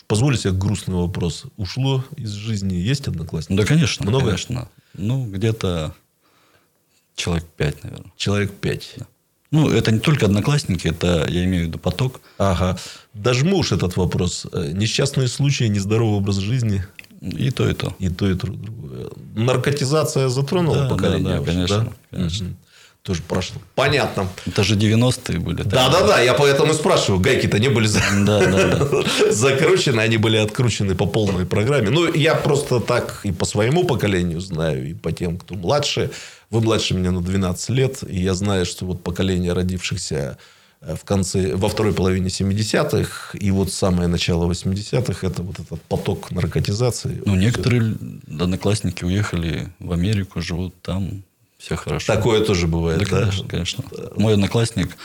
Позволю 0.08 0.36
себе 0.36 0.54
грустный 0.54 0.96
вопрос. 0.96 1.44
Ушло 1.56 2.04
из 2.16 2.30
жизни? 2.30 2.74
Есть 2.74 3.06
одноклассники? 3.06 3.60
Да, 3.60 3.64
конечно. 3.64 4.06
Много? 4.06 4.24
Конечно. 4.24 4.68
Ну, 4.94 5.26
где-то 5.26 5.94
человек 7.14 7.44
5, 7.56 7.84
наверное. 7.84 8.12
Человек 8.16 8.52
пять. 8.52 8.94
Ну, 9.50 9.70
это 9.70 9.90
не 9.92 9.98
только 10.00 10.26
одноклассники, 10.26 10.88
это, 10.88 11.26
я 11.28 11.44
имею 11.44 11.64
в 11.64 11.66
виду, 11.68 11.78
поток. 11.78 12.20
Ага. 12.36 12.78
Дожму 13.14 13.58
уж 13.58 13.72
этот 13.72 13.96
вопрос. 13.96 14.46
Э, 14.52 14.72
Несчастные 14.72 15.28
случаи, 15.28 15.64
нездоровый 15.64 16.18
образ 16.18 16.36
жизни. 16.36 16.84
И 17.20 17.50
то, 17.50 17.68
и 17.68 17.74
то. 17.74 17.94
И 17.98 18.10
то, 18.10 18.28
и 18.30 18.34
то, 18.36 18.46
другое. 18.46 19.08
Наркотизация 19.34 20.28
затронула 20.28 20.82
Да, 20.84 20.88
поколение? 20.90 21.34
да, 21.34 21.38
да, 21.40 21.44
конечно, 21.44 21.84
да? 21.84 22.16
конечно. 22.16 22.54
Тоже 23.08 23.22
прошло. 23.22 23.56
Понятно. 23.74 24.28
Это 24.46 24.62
же 24.62 24.76
90-е 24.76 25.38
были. 25.38 25.62
Да, 25.62 25.88
да, 25.88 26.06
да. 26.06 26.20
Я 26.20 26.34
поэтому 26.34 26.72
и 26.72 26.74
спрашиваю. 26.74 27.20
Гайки-то 27.22 27.58
не 27.58 27.68
были 27.70 27.86
за- 27.86 28.00
Да, 28.26 28.44
да, 28.46 28.76
да. 28.76 29.32
закручены, 29.32 30.00
они 30.02 30.18
были 30.18 30.36
откручены 30.36 30.94
по 30.94 31.06
полной 31.06 31.46
программе. 31.46 31.88
Ну, 31.88 32.12
я 32.12 32.34
просто 32.34 32.80
так 32.80 33.20
и 33.24 33.32
по 33.32 33.46
своему 33.46 33.84
поколению 33.84 34.40
знаю, 34.40 34.90
и 34.90 34.92
по 34.92 35.10
тем, 35.10 35.38
кто 35.38 35.54
младше. 35.54 36.10
Вы 36.50 36.60
младше 36.60 36.92
меня 36.92 37.10
на 37.10 37.22
12 37.22 37.70
лет, 37.70 38.00
и 38.06 38.20
я 38.20 38.34
знаю, 38.34 38.66
что 38.66 38.84
вот 38.84 39.02
поколение 39.02 39.54
родившихся 39.54 40.36
э, 40.82 40.94
в 40.94 41.04
конце, 41.04 41.56
во 41.56 41.70
второй 41.70 41.94
половине 41.94 42.28
70-х 42.28 43.38
и 43.38 43.50
вот 43.50 43.72
самое 43.72 44.06
начало 44.06 44.50
80-х, 44.50 45.26
это 45.26 45.42
вот 45.42 45.58
этот 45.60 45.80
поток 45.88 46.30
наркотизации. 46.30 47.22
Ну, 47.24 47.36
некоторые 47.36 47.96
одноклассники 48.28 49.02
уехали 49.04 49.68
в 49.78 49.92
Америку, 49.92 50.42
живут 50.42 50.74
там, 50.82 51.22
все 51.58 51.76
хорошо. 51.76 52.14
Такое 52.14 52.44
тоже 52.44 52.66
бывает, 52.66 53.00
Да, 53.00 53.04
да? 53.04 53.20
конечно, 53.20 53.48
конечно. 53.48 53.84
Мой 54.16 54.34
одноклассник 54.34 54.96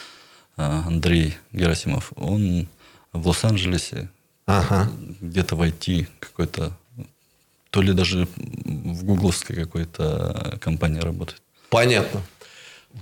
а, 0.56 0.84
Андрей 0.88 1.36
Герасимов, 1.52 2.12
он 2.16 2.68
в 3.12 3.28
Лос-Анджелесе, 3.28 4.10
Ага. 4.46 4.89
где-то 5.22 5.56
в 5.56 5.62
IT 5.62 6.08
какой-то, 6.20 6.72
то 7.70 7.82
ли 7.82 7.94
даже 7.94 8.28
в 8.36 9.04
гугловской 9.04 9.56
какой-то 9.56 10.58
компании 10.62 11.00
работает. 11.00 11.42
Понятно. 11.70 12.22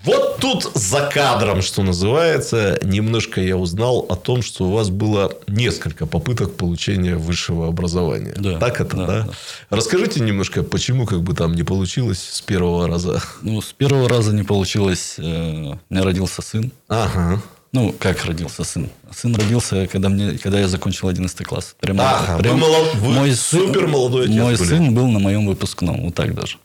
Вот 0.04 0.38
тут 0.40 0.64
за 0.74 1.02
кадром, 1.14 1.62
что 1.62 1.84
называется, 1.84 2.80
немножко 2.84 3.40
я 3.42 3.56
узнал 3.58 4.06
о 4.10 4.16
том, 4.16 4.42
что 4.42 4.66
у 4.66 4.72
вас 4.72 4.90
было 4.90 5.32
несколько 5.48 6.06
попыток 6.08 6.56
получения 6.56 7.16
высшего 7.18 7.68
образования. 7.68 8.34
Да, 8.38 8.58
так 8.58 8.82
это, 8.82 8.96
да, 8.98 9.06
да, 9.06 9.22
да. 9.26 9.34
Расскажите 9.70 10.22
немножко, 10.22 10.64
почему 10.64 11.06
как 11.06 11.22
бы 11.22 11.36
там 11.36 11.54
не 11.54 11.64
получилось 11.64 12.20
с 12.32 12.42
первого 12.42 12.88
раза. 12.88 13.22
Ну, 13.44 13.62
с 13.62 13.74
первого 13.74 14.10
раза 14.10 14.34
не 14.34 14.44
получилось. 14.44 15.16
э, 15.18 15.22
У 15.22 15.94
меня 15.94 16.04
родился 16.04 16.42
сын. 16.42 16.72
Ага. 16.88 17.42
Ну, 17.74 17.94
как 18.00 18.26
родился 18.26 18.64
сын? 18.64 18.90
Сын 19.16 19.36
родился, 19.36 19.88
когда, 19.88 20.10
мне, 20.10 20.38
когда 20.38 20.60
я 20.60 20.68
закончил 20.68 21.10
11 21.10 21.46
класс. 21.46 21.76
Прямо, 21.80 22.04
Ага, 22.10 22.38
вы 22.38 22.44
прям- 22.44 22.60
молод- 22.60 22.96
вы 22.96 23.12
мой 23.14 23.34
супер 23.36 23.88
молодой 23.88 24.24
отец 24.26 24.36
Мой 24.36 24.56
были. 24.58 24.68
сын 24.68 24.96
был 24.96 25.08
на 25.08 25.20
моем 25.20 25.46
выпускном, 25.48 26.02
вот 26.06 26.16
так 26.16 26.34
даже. 26.34 26.58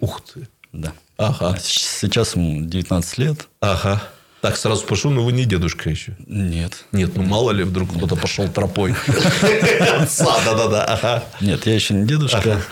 Ух 0.00 0.20
ты. 0.22 0.48
Да. 0.72 0.92
Ага. 1.20 1.54
А 1.54 1.58
Сейчас 1.58 2.34
ему 2.34 2.64
19 2.64 3.18
лет. 3.18 3.48
Ага. 3.60 4.02
Так, 4.40 4.56
сразу 4.56 4.80
спрошу, 4.80 5.10
ну 5.10 5.22
вы 5.22 5.32
не 5.32 5.44
дедушка 5.44 5.90
еще. 5.90 6.16
Нет. 6.26 6.86
Нет, 6.92 7.14
ну 7.14 7.22
мало 7.22 7.50
ли, 7.50 7.62
вдруг 7.62 7.94
кто-то 7.94 8.16
пошел 8.16 8.48
тропой. 8.48 8.94
Да-да-да. 10.18 11.24
Нет, 11.42 11.66
я 11.66 11.74
еще 11.74 11.92
не 11.92 12.06
дедушка. 12.06 12.62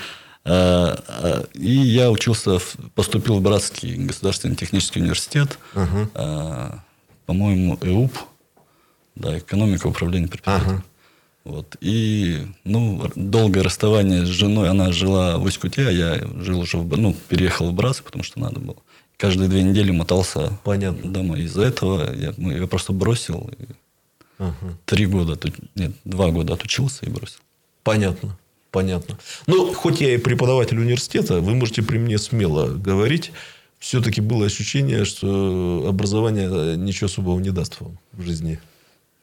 А, 0.44 0.98
а, 1.08 1.44
И 1.52 1.70
я 1.70 2.10
учился, 2.10 2.58
поступил 2.94 3.38
в 3.38 3.42
Братский 3.42 3.96
государственный 3.96 4.56
технический 4.56 5.00
университет. 5.00 5.58
По-моему, 7.26 7.78
ЭУП. 7.82 8.16
Да, 9.14 9.36
экономика 9.36 9.88
управления 9.88 10.28
предприятием. 10.28 10.82
Вот. 11.48 11.76
И, 11.80 12.46
ну, 12.64 13.10
долгое 13.16 13.62
расставание 13.62 14.26
с 14.26 14.28
женой. 14.28 14.68
Она 14.68 14.92
жила 14.92 15.38
в 15.38 15.44
Усть-Куте, 15.44 15.88
а 15.88 15.90
я 15.90 16.20
жил 16.42 16.60
уже, 16.60 16.76
в, 16.76 16.96
ну, 16.98 17.16
переехал 17.28 17.70
в 17.70 17.72
Братск, 17.72 18.04
потому 18.04 18.22
что 18.22 18.38
надо 18.38 18.60
было. 18.60 18.76
Каждые 19.16 19.48
две 19.48 19.62
недели 19.62 19.90
мотался 19.90 20.58
Понятно. 20.62 21.10
домой. 21.10 21.44
Из-за 21.44 21.62
этого 21.62 22.14
я, 22.14 22.34
ну, 22.36 22.50
я 22.50 22.66
просто 22.66 22.92
бросил. 22.92 23.50
Ага. 24.38 24.54
Три 24.84 25.06
года, 25.06 25.38
нет, 25.74 25.92
два 26.04 26.30
года 26.30 26.52
отучился 26.52 27.06
и 27.06 27.08
бросил. 27.08 27.38
Понятно. 27.82 28.38
Понятно. 28.70 29.18
Ну, 29.46 29.72
хоть 29.72 30.02
я 30.02 30.14
и 30.14 30.18
преподаватель 30.18 30.78
университета, 30.78 31.40
вы 31.40 31.54
можете 31.54 31.82
при 31.82 31.96
мне 31.96 32.18
смело 32.18 32.68
говорить. 32.68 33.32
Все-таки 33.78 34.20
было 34.20 34.44
ощущение, 34.44 35.06
что 35.06 35.86
образование 35.88 36.50
э, 36.50 36.74
ничего 36.76 37.06
особого 37.06 37.40
не 37.40 37.50
даст 37.50 37.80
вам 37.80 37.98
в 38.12 38.22
жизни. 38.22 38.60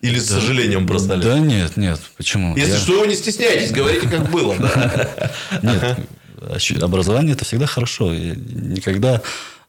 Или 0.06 0.20
с 0.20 0.28
сожалением 0.28 0.86
бросали. 0.86 1.22
Да 1.22 1.39
нет, 1.39 1.78
нет, 1.78 2.00
почему? 2.18 2.56
Если 2.56 2.74
Я- 2.74 2.80
что, 2.80 3.00
вы 3.00 3.08
не 3.08 3.15
стесняйтесь, 3.15 3.72
говорите, 3.72 4.08
как 4.08 4.30
было. 4.30 4.54
Нет, 5.62 6.84
образование 6.84 7.34
это 7.34 7.44
всегда 7.44 7.65
хорошо. 7.65 8.13
Я 8.13 8.36
никогда 8.36 9.22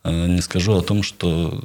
э, 0.04 0.26
не 0.26 0.42
скажу 0.42 0.74
о 0.74 0.82
том, 0.82 1.02
что 1.02 1.62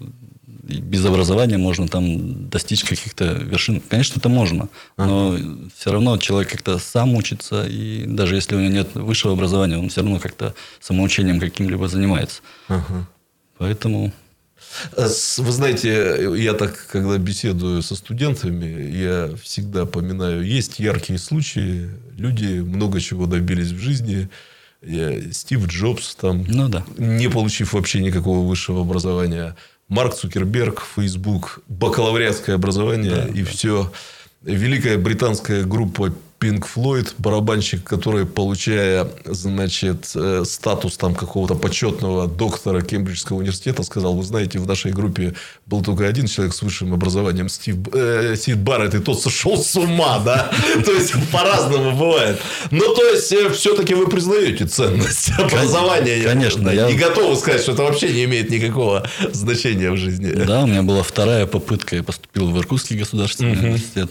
без 0.64 1.04
образования 1.06 1.58
можно 1.58 1.90
там 1.90 2.50
достичь 2.50 2.84
каких-то 2.86 3.26
вершин. 3.34 3.82
Конечно, 3.82 4.20
это 4.20 4.30
можно, 4.30 4.70
но 4.96 5.38
все 5.76 5.92
равно 5.92 6.18
человек 6.18 6.52
как-то 6.52 6.80
сам 6.80 7.16
учится, 7.16 7.66
и 7.68 8.06
даже 8.06 8.36
если 8.36 8.56
у 8.56 8.60
него 8.60 8.72
нет 8.72 8.94
высшего 8.94 9.34
образования, 9.34 9.78
он 9.78 9.90
все 9.90 10.02
равно 10.02 10.20
как-то 10.20 10.54
самоучением 10.80 11.42
каким-либо 11.42 11.90
занимается. 11.90 12.42
Поэтому 13.58 14.14
Вы 14.98 15.52
знаете, 15.52 16.30
я 16.38 16.54
так, 16.54 16.88
когда 16.92 17.18
беседую 17.18 17.82
со 17.82 17.96
студентами, 17.96 18.66
я 18.96 19.30
всегда 19.42 19.86
поминаю, 19.86 20.44
есть 20.46 20.80
яркие 20.80 21.20
случаи, 21.20 21.90
люди 22.18 22.60
много 22.60 23.00
чего 23.00 23.26
добились 23.26 23.72
в 23.72 23.80
жизни. 23.80 24.30
Я- 24.82 25.32
Стив 25.32 25.68
Джобс, 25.68 26.16
там, 26.16 26.44
Ну 26.48 26.68
да. 26.68 26.84
не 26.98 27.30
получив 27.30 27.74
вообще 27.74 28.02
никакого 28.02 28.48
высшего 28.48 28.82
образования, 28.82 29.56
Марк 29.90 30.16
Цукерберг, 30.16 30.82
Facebook, 30.96 31.62
бакалавриатское 31.68 32.56
образование 32.56 33.28
и 33.34 33.44
все. 33.44 33.92
Великая 34.42 34.98
британская 34.98 35.64
группа 35.66 36.14
Pink 36.42 36.66
Floyd, 36.76 37.14
барабанщик, 37.20 37.84
который, 37.84 38.26
получая, 38.26 39.08
значит, 39.26 40.10
э, 40.16 40.44
статус 40.46 40.98
там 40.98 41.14
какого-то 41.14 41.54
почетного 41.54 42.28
доктора 42.28 42.82
Кембриджского 42.82 43.38
университета, 43.38 43.84
сказал, 43.84 44.16
вы 44.16 44.24
знаете, 44.24 44.58
в 44.58 44.68
нашей 44.68 44.92
группе 44.92 45.36
был 45.68 45.84
только 45.84 46.08
один 46.08 46.26
человек 46.26 46.56
с 46.56 46.62
высшим 46.64 46.94
образованием, 46.94 47.48
Стив, 47.48 47.76
э, 47.94 48.36
Сид 48.38 48.58
Барретт, 48.58 48.96
и 48.96 49.00
тот 49.00 49.22
сошел 49.22 49.56
с 49.62 49.76
ума, 49.76 50.18
да? 50.26 50.52
То 50.84 50.92
есть, 50.92 51.14
по-разному 51.32 51.92
бывает. 51.96 52.40
Ну, 52.72 52.96
то 52.96 53.04
есть, 53.14 53.32
все-таки 53.56 53.94
вы 53.94 54.08
признаете 54.08 54.66
ценность 54.66 55.30
образования. 55.38 56.24
конечно, 56.24 56.70
я- 56.70 56.90
И 56.90 56.96
готовы 56.96 57.36
сказать, 57.36 57.62
что 57.62 57.74
это 57.74 57.84
вообще 57.84 58.12
не 58.12 58.24
имеет 58.24 58.50
никакого 58.50 59.08
значения 59.32 59.92
в 59.92 59.98
жизни. 59.98 60.32
Да, 60.32 60.64
у 60.64 60.68
меня 60.68 60.82
была 60.82 61.04
вторая 61.04 61.46
попытка. 61.46 61.96
Я 61.98 62.04
поступил 62.04 62.50
в 62.50 62.58
Иркутский 62.58 62.98
государственный 62.98 63.52
университет. 63.54 64.10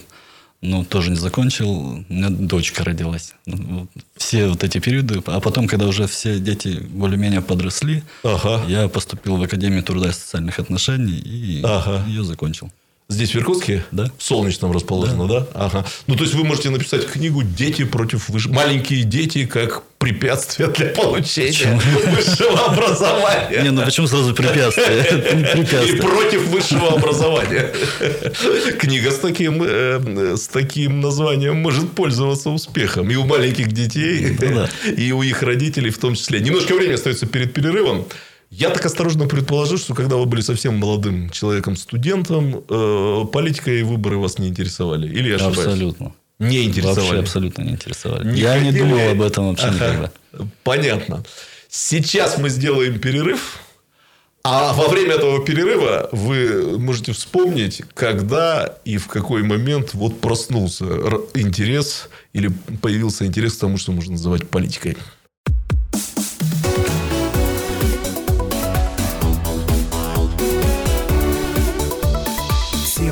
Но 0.61 0.83
тоже 0.85 1.09
не 1.09 1.15
закончил. 1.15 1.69
У 1.71 2.05
меня 2.13 2.29
дочка 2.29 2.83
родилась. 2.83 3.33
Ну, 3.47 3.79
вот 3.95 4.03
Все 4.15 4.47
вот 4.47 4.63
эти 4.63 4.77
периоды. 4.79 5.21
А 5.25 5.39
потом, 5.39 5.67
когда 5.67 5.87
уже 5.87 6.05
все 6.05 6.39
дети 6.39 6.79
более-менее 6.89 7.41
подросли, 7.41 8.03
Ага. 8.23 8.63
я 8.67 8.87
поступил 8.87 9.37
в 9.37 9.41
Академию 9.43 9.81
труда 9.81 10.09
и 10.09 10.13
социальных 10.13 10.59
отношений 10.59 11.17
и 11.17 11.61
Ага. 11.63 12.03
ее 12.07 12.23
закончил. 12.23 12.69
Здесь 13.11 13.31
в 13.33 13.35
Иркутске? 13.35 13.83
Да. 13.91 14.09
В 14.17 14.23
Солнечном 14.23 14.71
расположено, 14.71 15.27
да? 15.27 15.45
Ага. 15.53 15.85
Ну, 16.07 16.15
то 16.15 16.23
есть, 16.23 16.33
вы 16.33 16.45
можете 16.45 16.69
написать 16.69 17.05
книгу 17.05 17.43
«Дети 17.43 17.83
против 17.83 18.29
выш... 18.29 18.47
Маленькие 18.47 19.03
дети 19.03 19.45
как 19.45 19.83
препятствие 19.97 20.69
для 20.69 20.87
получения 20.87 21.77
высшего 22.15 22.67
образования». 22.67 23.63
Не, 23.63 23.71
ну 23.71 23.83
почему 23.83 24.07
сразу 24.07 24.33
препятствие? 24.33 25.03
Не 25.35 25.41
И 25.41 25.45
препятствие. 25.45 26.01
против 26.01 26.47
высшего 26.47 26.93
образования. 26.93 27.73
Книга 28.79 29.11
с 29.11 29.19
таким, 29.19 29.61
э, 29.61 30.35
с 30.37 30.47
таким 30.47 31.01
названием 31.01 31.57
может 31.57 31.91
пользоваться 31.91 32.49
успехом. 32.49 33.11
И 33.11 33.15
у 33.15 33.25
маленьких 33.25 33.73
детей, 33.73 34.37
Ну 34.39 34.55
да. 34.55 34.69
и 34.89 35.11
у 35.11 35.21
их 35.21 35.43
родителей 35.43 35.89
в 35.89 35.97
том 35.97 36.15
числе. 36.15 36.39
Немножко 36.39 36.73
времени 36.75 36.93
остается 36.93 37.25
перед 37.25 37.53
перерывом. 37.53 38.05
Я 38.51 38.69
так 38.69 38.85
осторожно 38.85 39.27
предположил, 39.27 39.77
что 39.77 39.95
когда 39.95 40.17
вы 40.17 40.25
были 40.25 40.41
совсем 40.41 40.75
молодым 40.77 41.29
человеком, 41.29 41.77
студентом, 41.77 42.63
э, 42.69 43.25
политика 43.31 43.71
и 43.71 43.81
выборы 43.81 44.17
вас 44.17 44.37
не 44.39 44.49
интересовали. 44.49 45.07
Или 45.07 45.29
я 45.29 45.35
ошибаюсь? 45.35 45.57
Абсолютно. 45.59 46.13
Не 46.37 46.63
интересовали. 46.65 46.99
Вообще 46.99 47.19
абсолютно 47.19 47.61
не 47.63 47.71
интересовали. 47.71 48.27
Не 48.29 48.41
Я 48.41 48.59
не 48.59 48.71
хотели? 48.71 48.79
думал 48.83 49.09
об 49.11 49.21
этом 49.21 49.47
вообще 49.49 49.67
Ага. 49.67 49.75
никогда. 49.75 50.11
Понятно. 50.63 51.23
Сейчас 51.69 52.37
мы 52.37 52.49
сделаем 52.49 52.99
перерыв. 52.99 53.59
А 54.43 54.73
во 54.73 54.87
время 54.87 55.13
этого 55.13 55.45
перерыва 55.45 56.09
вы 56.11 56.77
можете 56.79 57.13
вспомнить, 57.13 57.83
когда 57.93 58.75
и 58.85 58.97
в 58.97 59.07
какой 59.07 59.43
момент 59.43 59.93
вот 59.93 60.19
проснулся 60.19 60.83
интерес 61.35 62.09
или 62.33 62.49
появился 62.81 63.25
интерес 63.27 63.53
к 63.53 63.59
тому, 63.59 63.77
что 63.77 63.91
можно 63.91 64.13
называть 64.13 64.49
политикой. 64.49 64.97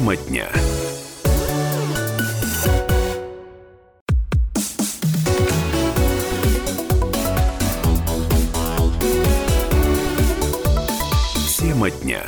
Тема 0.09 0.17
дня. 0.27 0.47
Тема 11.59 11.91
дня. 11.91 12.23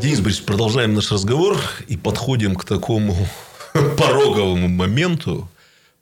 Денис 0.00 0.20
Борисович, 0.20 0.46
продолжаем 0.46 0.94
наш 0.94 1.12
разговор 1.12 1.58
и 1.86 1.98
подходим 1.98 2.54
к 2.54 2.64
такому 2.64 3.14
пороговому 3.74 4.68
моменту. 4.68 5.50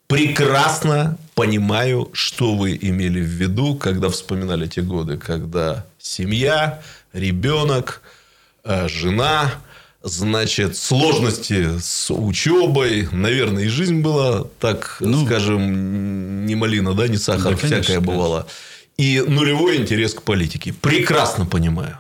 Прекрасно 0.07 1.19
понимаю, 1.35 2.09
что 2.13 2.55
вы 2.55 2.79
имели 2.81 3.19
в 3.19 3.25
виду, 3.25 3.75
когда 3.75 4.11
вспоминали 4.11 4.69
те 4.69 4.83
годы, 4.83 5.19
когда 5.19 5.87
семья, 5.99 6.81
ребенок, 7.13 8.03
жена, 8.65 9.53
значит, 10.03 10.77
сложности 10.77 11.79
с 11.79 12.13
учебой, 12.13 13.09
наверное, 13.13 13.65
и 13.65 13.69
жизнь 13.69 14.01
была, 14.01 14.45
так 14.61 14.97
Ну, 15.01 15.27
скажем, 15.27 16.45
не 16.47 16.55
малина, 16.55 16.95
да, 16.95 17.09
не 17.09 17.17
сахар, 17.17 17.55
Да, 17.55 17.61
конечно, 17.61 17.83
всякое 17.83 18.01
бывало. 18.01 18.47
И 18.97 19.23
нулевой 19.27 19.77
интерес 19.77 20.15
к 20.15 20.23
политике. 20.23 20.73
Прекрасно 20.73 21.47
понимаю. 21.47 21.99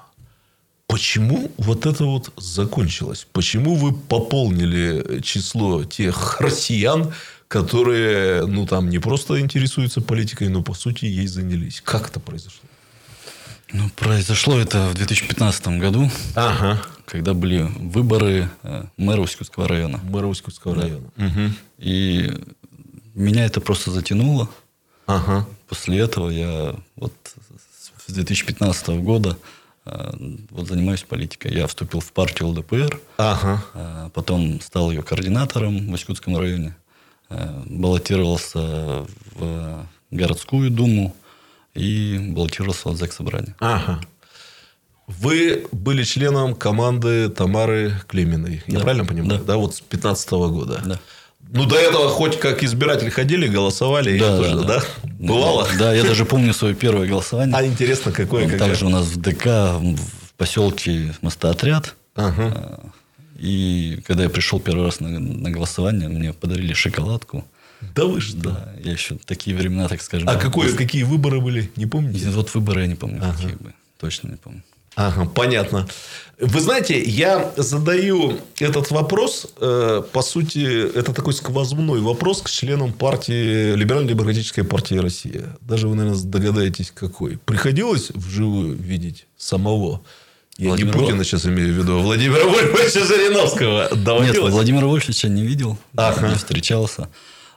Почему 0.86 1.50
вот 1.56 1.86
это 1.86 2.04
вот 2.04 2.32
закончилось? 2.36 3.26
Почему 3.32 3.76
вы 3.76 3.94
пополнили 3.94 5.20
число 5.22 5.84
тех 5.84 6.40
россиян, 6.40 7.14
которые, 7.48 8.46
ну, 8.46 8.66
там, 8.66 8.90
не 8.90 8.98
просто 8.98 9.40
интересуются 9.40 10.02
политикой, 10.02 10.48
но, 10.48 10.62
по 10.62 10.74
сути, 10.74 11.06
ей 11.06 11.26
занялись? 11.26 11.80
Как 11.82 12.08
это 12.08 12.20
произошло? 12.20 12.68
Ну, 13.72 13.88
произошло 13.96 14.58
это 14.58 14.88
в 14.88 14.94
2015 14.94 15.78
году, 15.78 16.10
Ага. 16.34 16.82
когда 17.06 17.32
были 17.32 17.62
выборы 17.62 18.50
э, 18.62 18.84
мэра 18.98 19.20
Усть-Кутского 19.22 19.66
района. 19.66 19.98
Мэра 20.04 20.26
Усть-Кутского 20.26 20.74
района. 20.74 21.08
Мгм. 21.16 21.56
И 21.78 22.30
меня 23.14 23.46
это 23.46 23.60
просто 23.60 23.90
затянуло. 23.90 24.48
Ага. 25.06 25.46
После 25.68 25.98
этого 25.98 26.28
я 26.28 26.74
вот 26.96 27.14
с 28.06 28.12
2015 28.12 28.88
года 29.02 29.38
э, 29.86 30.12
вот 30.50 30.68
занимаюсь 30.68 31.02
политикой. 31.02 31.54
Я 31.54 31.66
вступил 31.66 32.00
в 32.00 32.12
партию 32.12 32.48
ЛДПР, 32.50 33.00
Ага. 33.16 33.64
а 33.74 34.10
потом 34.10 34.60
стал 34.60 34.90
ее 34.90 35.02
координатором 35.02 35.88
в 35.88 35.92
Усть-Кутском 35.94 36.36
районе, 36.36 36.76
э, 37.30 37.62
баллотировался 37.66 39.06
в 39.34 39.86
городскую 40.10 40.70
думу 40.70 41.16
и 41.74 42.18
баллотировался 42.32 42.88
в 42.90 42.96
Заксобрание. 42.96 43.54
Ага. 43.60 44.00
Вы 45.06 45.66
были 45.72 46.04
членом 46.04 46.54
команды 46.54 47.28
Тамары 47.28 47.92
Климиной. 48.08 48.62
Я 48.66 48.78
Да. 48.78 48.80
правильно 48.84 49.04
понимаю? 49.04 49.40
Да. 49.40 49.44
Да, 49.46 49.56
вот 49.56 49.74
с 49.74 49.80
15 49.80 50.48
года. 50.48 50.80
Да. 50.84 51.00
Ну, 51.54 51.66
до 51.66 51.76
этого 51.76 52.08
хоть 52.08 52.38
как 52.38 52.62
избиратели 52.62 53.10
ходили, 53.10 53.46
голосовали, 53.46 54.16
и 54.16 54.18
Да, 54.18 54.36
тоже, 54.38 54.54
да, 54.56 54.62
да? 54.62 54.78
да. 54.78 54.84
Бывало? 55.18 55.68
Да, 55.78 55.92
я 55.92 56.02
даже 56.02 56.24
помню 56.24 56.54
свое 56.54 56.74
первое 56.74 57.06
голосование. 57.06 57.54
А 57.54 57.64
интересно, 57.66 58.10
какое? 58.12 58.44
какое? 58.44 58.58
Также 58.58 58.86
у 58.86 58.88
нас 58.88 59.06
в 59.06 59.20
ДК 59.20 59.46
в 59.78 60.32
поселке 60.38 61.14
Мостоотряд. 61.20 61.94
Ага. 62.14 62.80
И 63.38 64.00
когда 64.06 64.22
я 64.22 64.30
пришел 64.30 64.60
первый 64.60 64.86
раз 64.86 65.00
на, 65.00 65.08
на 65.18 65.50
голосование, 65.50 66.08
мне 66.08 66.32
подарили 66.32 66.72
шоколадку. 66.74 67.44
Да 67.94 68.04
вы 68.04 68.20
что? 68.20 68.36
Да, 68.36 68.72
я 68.82 68.92
еще 68.92 69.16
такие 69.24 69.56
времена, 69.56 69.88
так 69.88 70.02
скажем. 70.02 70.28
А 70.28 70.36
какое, 70.36 70.72
какие 70.74 71.02
выборы 71.02 71.40
были? 71.40 71.70
Не 71.76 71.86
помните? 71.86 72.30
Вот 72.30 72.52
выборы 72.54 72.82
я 72.82 72.86
не 72.86 72.94
помню, 72.94 73.20
какие 73.20 73.54
бы. 73.54 73.72
Точно 73.98 74.28
не 74.28 74.36
помню. 74.36 74.62
Ага, 74.94 75.24
понятно. 75.24 75.88
Вы 76.38 76.60
знаете, 76.60 77.02
я 77.02 77.50
задаю 77.56 78.38
этот 78.58 78.90
вопрос, 78.90 79.46
э, 79.58 80.02
по 80.12 80.22
сути, 80.22 80.86
это 80.94 81.14
такой 81.14 81.32
сквозной 81.32 82.00
вопрос 82.00 82.42
к 82.42 82.50
членам 82.50 82.92
партии, 82.92 83.74
Либерально-демократической 83.74 84.62
партии 84.62 84.96
России. 84.96 85.44
Даже 85.62 85.88
вы, 85.88 85.94
наверное, 85.94 86.22
догадаетесь, 86.22 86.90
какой. 86.90 87.38
Приходилось 87.38 88.10
вживую 88.10 88.76
видеть 88.76 89.26
самого 89.38 90.02
я 90.58 90.68
Владимир 90.68 90.94
не 90.94 91.00
Путина 91.00 91.24
сейчас 91.24 91.46
имею 91.46 91.72
в 91.72 91.78
виду, 91.78 91.98
а 91.98 92.02
Владимира 92.02 92.44
Вольфовича 92.44 93.06
Жириновского. 93.06 93.88
Доводилось? 93.96 94.38
Нет, 94.38 94.52
Владимира 94.52 94.86
Вольфовича 94.86 95.28
не 95.28 95.42
видел, 95.42 95.78
ага. 95.96 96.28
не 96.28 96.34
встречался. 96.34 97.08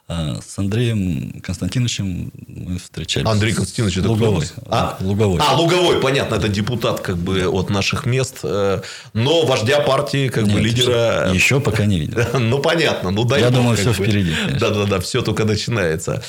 А 0.08 0.36
с 0.40 0.60
Андреем 0.60 1.42
Константиновичем 1.42 2.32
мы 2.48 2.78
встречались. 2.78 3.28
Андрей 3.28 3.54
Константинович 3.54 3.98
это 3.98 4.10
Луговой. 4.10 4.46
А, 4.68 4.98
Луговой. 5.00 5.40
А, 5.42 5.56
Луговой, 5.56 6.00
понятно, 6.00 6.36
это 6.36 6.48
депутат 6.48 7.00
как 7.00 7.18
бы 7.18 7.48
от 7.48 7.72
наших 7.72 8.06
мест, 8.06 8.38
э, 8.44 8.82
но 9.14 9.46
вождя 9.48 9.80
партии, 9.80 10.30
как 10.30 10.46
Нет, 10.46 10.54
бы 10.54 10.62
лидера... 10.62 11.32
Еще 11.34 11.60
пока 11.60 11.86
не 11.86 12.00
видел. 12.00 12.22
Ну, 12.40 12.60
понятно. 12.60 13.10
Ну, 13.10 13.24
дай 13.26 13.42
Я 13.42 13.50
думаю, 13.50 13.78
все 13.78 13.94
впереди. 13.94 14.36
Да-да-да, 14.60 15.00
все 15.00 15.24
только 15.24 15.44
начинается. 15.44 16.22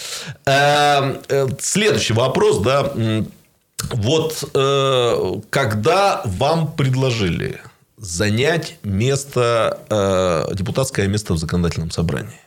Э, 0.47 1.21
э, 1.29 1.47
следующий 1.61 2.15
вопрос, 2.15 2.61
да. 2.61 2.91
Вот 3.91 4.43
когда 5.51 6.23
вам 6.25 6.73
предложили 6.73 7.61
занять 7.99 8.79
место, 8.83 10.49
депутатское 10.55 11.09
место 11.09 11.35
в 11.35 11.39
законодательном 11.39 11.91
собрании, 11.91 12.41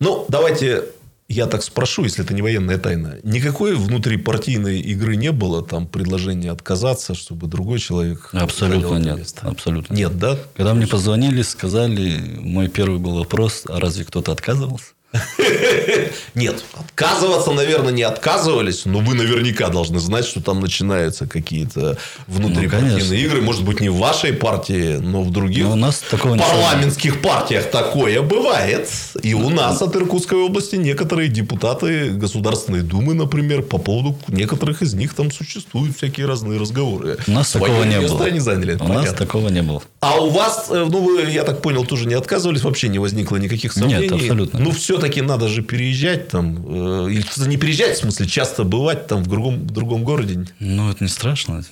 ну, 0.00 0.26
давайте 0.28 0.84
я 1.28 1.46
так 1.46 1.62
спрошу, 1.62 2.04
если 2.04 2.24
это 2.24 2.34
не 2.34 2.42
военная 2.42 2.78
тайна. 2.78 3.16
Никакой 3.24 3.74
внутрипартийной 3.74 4.80
игры 4.80 5.16
не 5.16 5.32
было, 5.32 5.64
там 5.64 5.86
предложения 5.86 6.52
отказаться, 6.52 7.14
чтобы 7.14 7.48
другой 7.48 7.80
человек... 7.80 8.30
Абсолютно 8.32 8.96
нет. 8.98 9.18
Место. 9.18 9.48
Абсолютно. 9.48 9.92
Нет, 9.92 10.18
да? 10.18 10.38
Когда 10.56 10.74
мне 10.74 10.86
позвонили, 10.86 11.42
сказали, 11.42 12.20
мой 12.38 12.68
первый 12.68 13.00
был 13.00 13.18
вопрос, 13.18 13.64
а 13.68 13.80
разве 13.80 14.04
кто-то 14.04 14.30
отказывался? 14.32 14.95
Нет, 16.34 16.64
отказываться, 16.74 17.52
наверное, 17.52 17.92
не 17.92 18.02
отказывались, 18.02 18.84
но 18.84 18.98
вы 19.00 19.14
наверняка 19.14 19.68
должны 19.68 19.98
знать, 19.98 20.24
что 20.26 20.42
там 20.42 20.60
начинаются 20.60 21.26
какие-то 21.26 21.98
внутрипартийные 22.26 23.04
ну, 23.04 23.14
игры. 23.14 23.42
Может 23.42 23.64
быть, 23.64 23.80
не 23.80 23.88
в 23.88 23.96
вашей 23.96 24.32
партии, 24.32 24.96
но 24.96 25.22
в 25.22 25.30
других 25.30 25.64
но 25.64 25.72
у 25.72 25.76
нас 25.76 26.02
такого 26.10 26.36
парламентских 26.36 27.20
партиях 27.20 27.70
такое 27.70 28.22
бывает. 28.22 28.88
И 29.22 29.34
у 29.34 29.50
нас 29.50 29.82
от 29.82 29.96
Иркутской 29.96 30.38
области 30.38 30.76
некоторые 30.76 31.28
депутаты 31.28 32.10
Государственной 32.10 32.82
Думы, 32.82 33.14
например, 33.14 33.62
по 33.62 33.78
поводу 33.78 34.18
некоторых 34.28 34.82
из 34.82 34.94
них 34.94 35.14
там 35.14 35.30
существуют 35.30 35.96
всякие 35.96 36.26
разные 36.26 36.60
разговоры. 36.60 37.18
У 37.26 37.30
нас 37.30 37.50
такого 37.50 37.84
не 37.84 38.00
было. 38.00 38.24
Они 38.24 38.40
заняли, 38.40 38.74
у 38.74 38.78
понятно. 38.78 39.02
нас 39.02 39.14
такого 39.14 39.48
не 39.48 39.62
было. 39.62 39.82
А 40.06 40.20
у 40.20 40.30
вас, 40.30 40.66
э, 40.70 40.86
ну, 40.88 41.02
вы, 41.02 41.30
я 41.30 41.42
так 41.42 41.62
понял, 41.62 41.84
тоже 41.84 42.06
не 42.06 42.14
отказывались, 42.14 42.62
вообще 42.62 42.88
не 42.88 42.98
возникло 42.98 43.36
никаких 43.36 43.72
сомнений? 43.72 44.02
Нет, 44.02 44.12
абсолютно. 44.12 44.60
Ну, 44.60 44.70
все-таки 44.70 45.20
надо 45.20 45.48
же 45.48 45.62
переезжать 45.62 46.28
там, 46.28 47.06
э, 47.06 47.10
или 47.10 47.48
не 47.48 47.56
переезжать, 47.56 47.96
в 47.96 48.00
смысле, 48.00 48.26
часто 48.26 48.64
бывать 48.64 49.06
там 49.06 49.22
в 49.22 49.26
другом, 49.26 49.60
в 49.60 49.70
другом 49.70 50.04
городе. 50.04 50.46
Ну, 50.60 50.90
это 50.90 51.02
не 51.02 51.10
страшно. 51.10 51.64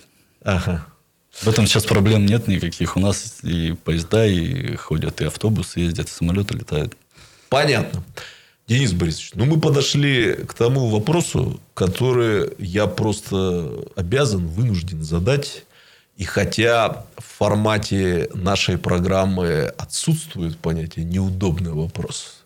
Ага. 0.43 0.87
В 1.41 1.49
этом 1.49 1.67
сейчас 1.67 1.85
проблем 1.85 2.27
нет 2.27 2.49
никаких. 2.49 2.97
У 2.97 3.01
нас 3.01 3.39
и 3.43 3.73
поезда, 3.85 4.27
и 4.27 4.77
ходят, 4.77 5.21
и 5.21 5.25
автобусы 5.25 5.81
ездят, 5.81 6.09
и 6.09 6.11
самолеты 6.11 6.55
летают. 6.55 6.97
Понятно. 7.49 8.05
Денис 8.67 8.93
Борисович, 8.93 9.33
ну 9.35 9.45
мы 9.45 9.61
подошли 9.61 10.33
к 10.35 10.55
тому 10.55 10.89
вопросу, 10.89 11.61
который 11.75 12.51
я 12.59 12.87
просто 12.87 13.85
обязан, 13.95 14.47
вынужден 14.47 15.03
задать. 15.03 15.65
И 16.17 16.25
хотя 16.25 17.05
в 17.17 17.25
формате 17.25 18.31
нашей 18.35 18.79
программы 18.79 19.73
отсутствует 19.79 20.59
понятие 20.59 21.05
неудобный 21.05 21.73
вопрос, 21.73 22.45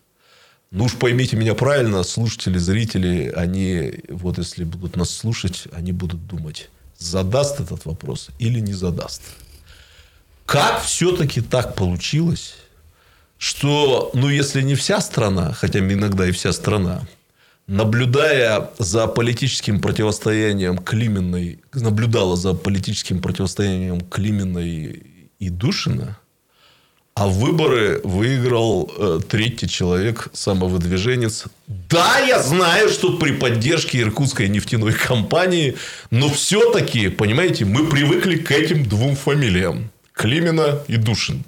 ну 0.70 0.84
уж 0.84 0.94
поймите 0.94 1.36
меня 1.36 1.54
правильно, 1.54 2.02
слушатели, 2.02 2.58
зрители, 2.58 3.32
они, 3.36 4.02
вот 4.08 4.38
если 4.38 4.64
будут 4.64 4.96
нас 4.96 5.10
слушать, 5.10 5.64
они 5.72 5.92
будут 5.92 6.26
думать, 6.26 6.70
задаст 6.98 7.60
этот 7.60 7.84
вопрос 7.84 8.28
или 8.38 8.60
не 8.60 8.72
задаст. 8.72 9.22
Как 10.46 10.82
все-таки 10.82 11.42
так 11.42 11.74
получилось, 11.74 12.54
что, 13.36 14.10
ну, 14.14 14.28
если 14.28 14.62
не 14.62 14.74
вся 14.74 15.00
страна, 15.00 15.52
хотя 15.52 15.78
иногда 15.78 16.26
и 16.26 16.32
вся 16.32 16.52
страна, 16.52 17.06
наблюдая 17.68 18.70
за 18.78 19.06
политическим 19.06 19.80
противостоянием 19.80 20.78
Клименной, 20.78 21.60
наблюдала 21.72 22.36
за 22.36 22.54
политическим 22.54 23.20
противостоянием 23.20 24.00
Клименной 24.00 25.02
и 25.38 25.48
Душина– 25.48 26.18
а 27.18 27.26
выборы 27.26 28.00
выиграл 28.04 28.88
э, 28.96 29.18
третий 29.28 29.68
человек, 29.68 30.28
самовыдвиженец. 30.32 31.46
Да, 31.66 32.20
я 32.20 32.40
знаю, 32.40 32.88
что 32.88 33.18
при 33.18 33.32
поддержке 33.32 34.02
Иркутской 34.02 34.48
нефтяной 34.48 34.92
компании, 34.92 35.74
но 36.12 36.28
все-таки, 36.28 37.08
понимаете, 37.08 37.64
мы 37.64 37.88
привыкли 37.88 38.36
к 38.36 38.52
этим 38.52 38.84
двум 38.84 39.16
фамилиям. 39.16 39.90
Климина 40.12 40.78
и 40.86 40.96
Душин. 40.96 41.42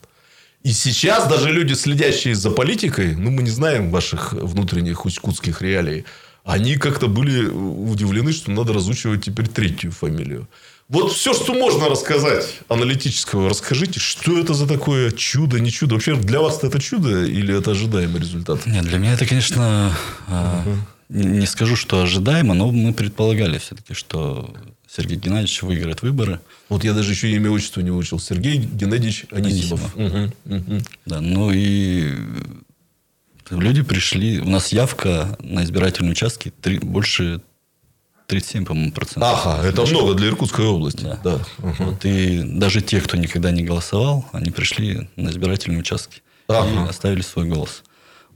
И 0.62 0.72
сейчас 0.72 1.26
даже 1.26 1.50
люди, 1.50 1.72
следящие 1.72 2.34
за 2.34 2.50
политикой, 2.50 3.16
ну, 3.16 3.30
мы 3.30 3.42
не 3.42 3.50
знаем 3.50 3.90
ваших 3.90 4.32
внутренних 4.34 5.06
усть-кутских 5.06 5.62
реалий, 5.62 6.04
они 6.44 6.76
как-то 6.76 7.08
были 7.08 7.46
удивлены, 7.46 8.32
что 8.32 8.50
надо 8.50 8.72
разучивать 8.72 9.24
теперь 9.24 9.48
третью 9.48 9.90
фамилию. 9.90 10.48
Вот 10.88 11.12
все, 11.12 11.32
что 11.32 11.54
можно 11.54 11.88
рассказать 11.88 12.58
аналитического, 12.68 13.48
расскажите, 13.48 14.00
что 14.00 14.36
это 14.38 14.54
за 14.54 14.66
такое 14.66 15.12
чудо, 15.12 15.60
не 15.60 15.70
чудо. 15.70 15.94
Вообще 15.94 16.16
для 16.16 16.40
вас 16.40 16.64
это 16.64 16.80
чудо 16.80 17.24
или 17.24 17.56
это 17.56 17.70
ожидаемый 17.70 18.20
результат? 18.20 18.66
Нет, 18.66 18.84
для 18.84 18.98
меня 18.98 19.12
это, 19.12 19.24
конечно, 19.24 19.96
угу. 20.26 20.76
Не 21.10 21.46
скажу, 21.46 21.76
что 21.76 22.02
ожидаемо, 22.02 22.54
но 22.54 22.70
мы 22.70 22.92
предполагали 22.94 23.58
все-таки, 23.58 23.94
что 23.94 24.54
Сергей 24.88 25.16
Геннадьевич 25.16 25.62
выиграет 25.62 26.02
выборы. 26.02 26.40
Вот 26.68 26.84
я 26.84 26.94
даже 26.94 27.12
еще 27.12 27.30
имя 27.32 27.50
отчества 27.50 27.80
не 27.80 27.90
выучил. 27.90 28.18
Сергей 28.18 28.58
Геннадьевич 28.58 29.26
Анисимов. 29.30 29.96
Анисимов. 29.96 30.32
Угу, 30.44 30.56
угу. 30.56 30.82
Да, 31.06 31.20
ну 31.20 31.50
и 31.50 32.14
люди 33.50 33.82
пришли. 33.82 34.40
У 34.40 34.48
нас 34.48 34.72
явка 34.72 35.36
на 35.40 35.64
избирательные 35.64 36.12
участки 36.12 36.52
три, 36.60 36.78
больше 36.78 37.40
37, 38.28 38.64
по-моему, 38.64 38.92
процентов. 38.92 39.40
Ага, 39.44 39.66
это 39.66 39.78
Даже 39.78 39.94
много 39.94 40.14
для 40.14 40.28
Иркутской 40.28 40.64
области. 40.64 41.02
Да. 41.02 41.20
да. 41.24 41.34
Угу. 41.58 41.74
Вот, 41.80 42.04
и 42.04 42.42
даже 42.44 42.80
те, 42.80 43.00
кто 43.00 43.16
никогда 43.16 43.50
не 43.50 43.64
голосовал, 43.64 44.24
они 44.32 44.50
пришли 44.50 45.08
на 45.16 45.30
избирательные 45.30 45.80
участки 45.80 46.22
ага. 46.46 46.86
и 46.86 46.88
оставили 46.88 47.22
свой 47.22 47.46
голос. 47.46 47.82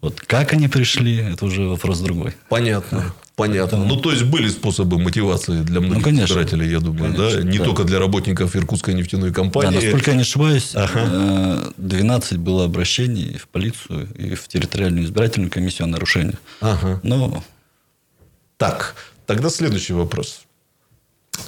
Вот 0.04 0.20
как 0.20 0.52
они 0.52 0.68
пришли, 0.68 1.16
это 1.16 1.44
уже 1.46 1.62
вопрос 1.62 2.00
другой. 2.00 2.34
Понятно. 2.48 3.14
Понятно. 3.36 3.78
Ну, 3.78 3.96
то 3.96 4.12
есть, 4.12 4.22
были 4.22 4.48
способы 4.48 4.98
мотивации 4.98 5.62
для 5.62 5.80
многих 5.80 5.98
ну, 5.98 6.04
конечно, 6.04 6.34
избирателей, 6.34 6.70
я 6.70 6.78
думаю, 6.78 7.14
конечно, 7.14 7.42
да? 7.42 7.50
Не 7.50 7.58
да. 7.58 7.64
только 7.64 7.84
для 7.84 7.98
работников 7.98 8.54
Иркутской 8.54 8.94
нефтяной 8.94 9.32
компании. 9.32 9.76
Да, 9.76 9.82
насколько 9.82 10.10
я 10.10 10.16
не 10.16 10.22
ошибаюсь, 10.22 10.70
ага. 10.74 11.72
12 11.78 12.32
э, 12.32 12.36
было 12.36 12.66
обращений 12.66 13.36
в 13.38 13.48
полицию 13.48 14.06
и 14.14 14.34
в 14.36 14.46
территориальную 14.46 15.04
избирательную 15.04 15.50
комиссию 15.50 15.86
о 15.86 15.88
нарушениях. 15.88 16.38
Ага. 16.60 17.00
Но... 17.02 17.42
Так, 18.56 18.94
Тогда 19.26 19.48
следующий 19.48 19.94
вопрос. 19.94 20.42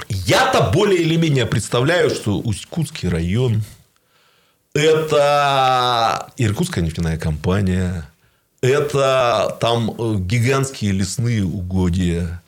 Я-то 0.09 0.71
более 0.73 1.01
или 1.03 1.17
менее 1.17 1.47
представляю, 1.47 2.11
что 2.11 2.39
Усть-Кутский 2.39 3.09
район– 3.09 3.63
это 4.75 6.33
Иркутская 6.39 6.83
нефтяная 6.83 7.19
компания, 7.19 8.09
это 8.61 9.57
там 9.61 9.91
э, 9.91 10.17
гигантские 10.19 10.93
лесные 10.93 11.45
угодья, 11.45 12.43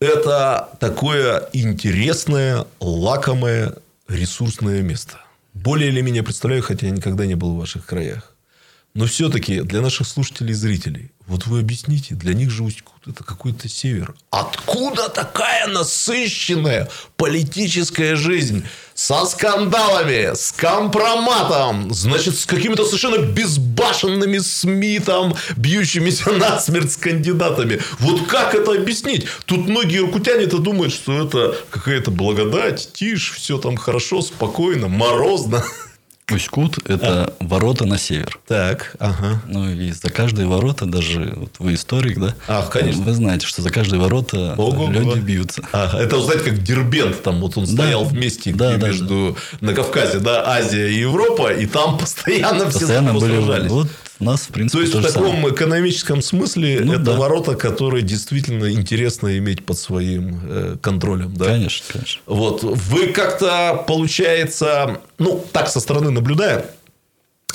это 0.00 0.68
такое 0.80 1.48
интересное, 1.52 2.66
лакомое, 2.80 3.74
ресурсное 4.08 4.82
место. 4.82 5.20
Более 5.54 5.90
или 5.90 6.00
менее 6.00 6.22
представляю, 6.22 6.62
хотя 6.62 6.86
я 6.86 6.92
никогда 6.92 7.26
не 7.26 7.34
был 7.34 7.54
в 7.54 7.58
ваших 7.58 7.86
краях. 7.86 8.34
Но 8.94 9.06
все-таки 9.06 9.60
для 9.60 9.80
наших 9.80 10.06
слушателей 10.06 10.52
и 10.52 10.54
зрителей, 10.54 11.12
вот 11.32 11.46
вы 11.46 11.60
объясните, 11.60 12.14
для 12.14 12.34
них 12.34 12.50
же 12.50 12.62
Усть-Кут– 12.62 13.06
это 13.08 13.24
какой-то 13.24 13.66
север. 13.66 14.14
Откуда 14.28 15.08
такая 15.08 15.66
насыщенная 15.66 16.90
политическая 17.16 18.16
жизнь 18.16 18.66
со 18.92 19.24
скандалами, 19.24 20.34
с 20.34 20.52
компроматом, 20.52 21.90
значит, 21.94 22.38
с 22.38 22.44
какими-то 22.44 22.84
совершенно 22.84 23.16
безбашенными 23.16 24.36
СМИ, 24.36 24.98
там, 24.98 25.34
бьющимися 25.56 26.32
насмерть 26.32 26.92
с 26.92 26.98
кандидатами. 26.98 27.80
Вот 27.98 28.26
как 28.26 28.54
это 28.54 28.72
объяснить? 28.72 29.26
Тут 29.46 29.66
многие 29.68 30.00
иркутяне-то 30.00 30.58
думают, 30.58 30.92
что 30.92 31.26
это 31.26 31.56
какая-то 31.70 32.10
благодать, 32.10 32.90
тишь, 32.92 33.32
все 33.32 33.56
там 33.56 33.78
хорошо, 33.78 34.20
спокойно, 34.20 34.88
морозно. 34.88 35.64
Усть-Кут– 36.30 36.78
это 36.88 37.34
ворота 37.40 37.84
на 37.84 37.98
север. 37.98 38.38
Так, 38.46 38.94
ага. 39.00 39.42
Ну, 39.48 39.68
и 39.68 39.90
за 39.90 40.08
каждые 40.08 40.46
ворота, 40.46 40.86
даже 40.86 41.34
вот 41.36 41.50
вы 41.58 41.74
историк, 41.74 42.18
да? 42.18 42.34
Ах, 42.48 42.70
конечно. 42.70 43.02
Вы 43.02 43.12
знаете, 43.12 43.46
что 43.46 43.60
за 43.60 43.70
каждые 43.70 44.00
ворота 44.00 44.54
Ого-го. 44.56 44.90
люди 44.90 45.18
бьются. 45.18 45.62
А, 45.72 45.98
это, 45.98 46.20
знаете, 46.22 46.44
как 46.50 46.62
Дербент, 46.62 47.22
там 47.22 47.40
вот 47.40 47.56
он 47.58 47.64
Да. 47.64 47.72
стоял 47.72 48.04
вместе 48.04 48.52
Да, 48.54 48.76
да, 48.76 48.86
между 48.88 49.36
на 49.60 49.74
Кавказе, 49.74 50.20
да, 50.20 50.44
Азия 50.46 50.88
и 50.88 51.00
Европа, 51.00 51.52
и 51.52 51.66
там 51.66 51.98
постоянно 51.98 52.70
все 52.70 52.78
Постоянно 52.78 53.14
были... 53.14 53.36
сражались. 53.36 53.70
Вот 53.70 53.88
у 54.22 54.24
нас, 54.24 54.42
в 54.42 54.48
принципе, 54.48 54.78
То 54.78 54.80
есть 54.82 54.92
то 54.92 55.00
в 55.00 55.12
таком 55.12 55.34
самое. 55.36 55.54
экономическом 55.54 56.22
смысле 56.22 56.80
Ну, 56.82 56.92
это 56.94 57.02
да. 57.02 57.16
ворота, 57.16 57.56
которые 57.56 58.02
действительно 58.02 58.70
интересно 58.70 59.36
иметь 59.38 59.64
под 59.64 59.78
своим 59.78 60.40
э, 60.44 60.76
контролем, 60.80 61.34
да? 61.34 61.46
Конечно, 61.46 61.84
конечно. 61.92 62.22
Вот 62.26 62.62
вы 62.62 63.08
как-то 63.08 63.84
получается, 63.86 65.00
ну 65.18 65.44
так 65.52 65.68
со 65.68 65.80
стороны 65.80 66.10
наблюдая, 66.10 66.66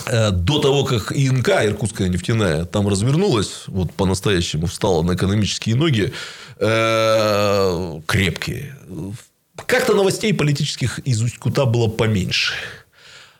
э, 0.07 0.31
до 0.31 0.59
того, 0.59 0.83
как 0.83 1.13
ИНК, 1.15 1.49
Иркутская 1.63 2.09
нефтяная, 2.09 2.65
там 2.65 2.87
развернулась, 2.89 3.63
вот 3.67 3.93
по-настоящему 3.93 4.67
встала 4.67 5.03
на 5.03 5.13
экономические 5.15 5.75
ноги, 5.75 6.11
э, 6.59 8.01
крепкие. 8.05 8.75
Как-то 9.65 9.93
новостей 9.95 10.33
политических 10.33 10.99
из 10.99 11.21
Усть-Кута 11.21 11.65
было 11.65 11.87
поменьше. 11.87 12.53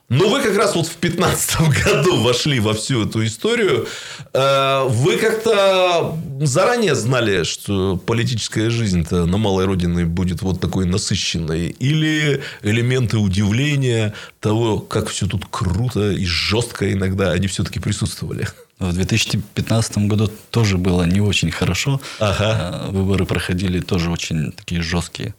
Но 0.10 0.30
вы 0.30 0.42
как 0.42 0.56
раз 0.56 0.74
вот 0.76 0.88
в 0.88 1.00
2015 1.02 1.84
году 1.84 2.22
вошли 2.22 2.62
во 2.62 2.74
всю 2.74 3.06
эту 3.06 3.26
историю. 3.26 3.88
Э, 4.34 4.86
Вы 4.88 5.18
как-то 5.18 6.18
заранее 6.40 6.96
знали, 6.96 7.44
что 7.44 7.98
политическая 7.98 8.70
жизнь-то 8.70 9.26
на 9.26 9.38
малой 9.38 9.66
родине 9.66 10.06
будет 10.06 10.42
вот 10.42 10.62
такой 10.62 10.86
насыщенной? 10.86 11.68
Или 11.68 12.42
элементы 12.62 13.18
удивления 13.18 14.14
того, 14.40 14.80
как 14.80 15.10
все 15.10 15.28
тут 15.28 15.46
круто 15.52 16.12
и 16.12 16.26
жестко 16.26 16.92
иногда, 16.94 17.32
они 17.32 17.48
все-таки 17.48 17.80
присутствовали? 17.82 18.48
В 18.80 18.94
2015 18.94 19.98
году 20.08 20.32
тоже 20.52 20.78
было 20.78 21.04
не 21.04 21.20
очень 21.20 21.52
хорошо. 21.52 22.00
Ага. 22.20 22.86
А, 22.86 22.92
Выборы 22.92 23.26
проходили 23.26 23.82
тоже 23.82 24.10
очень 24.10 24.54
такие 24.54 24.82
жесткие. 24.82 25.36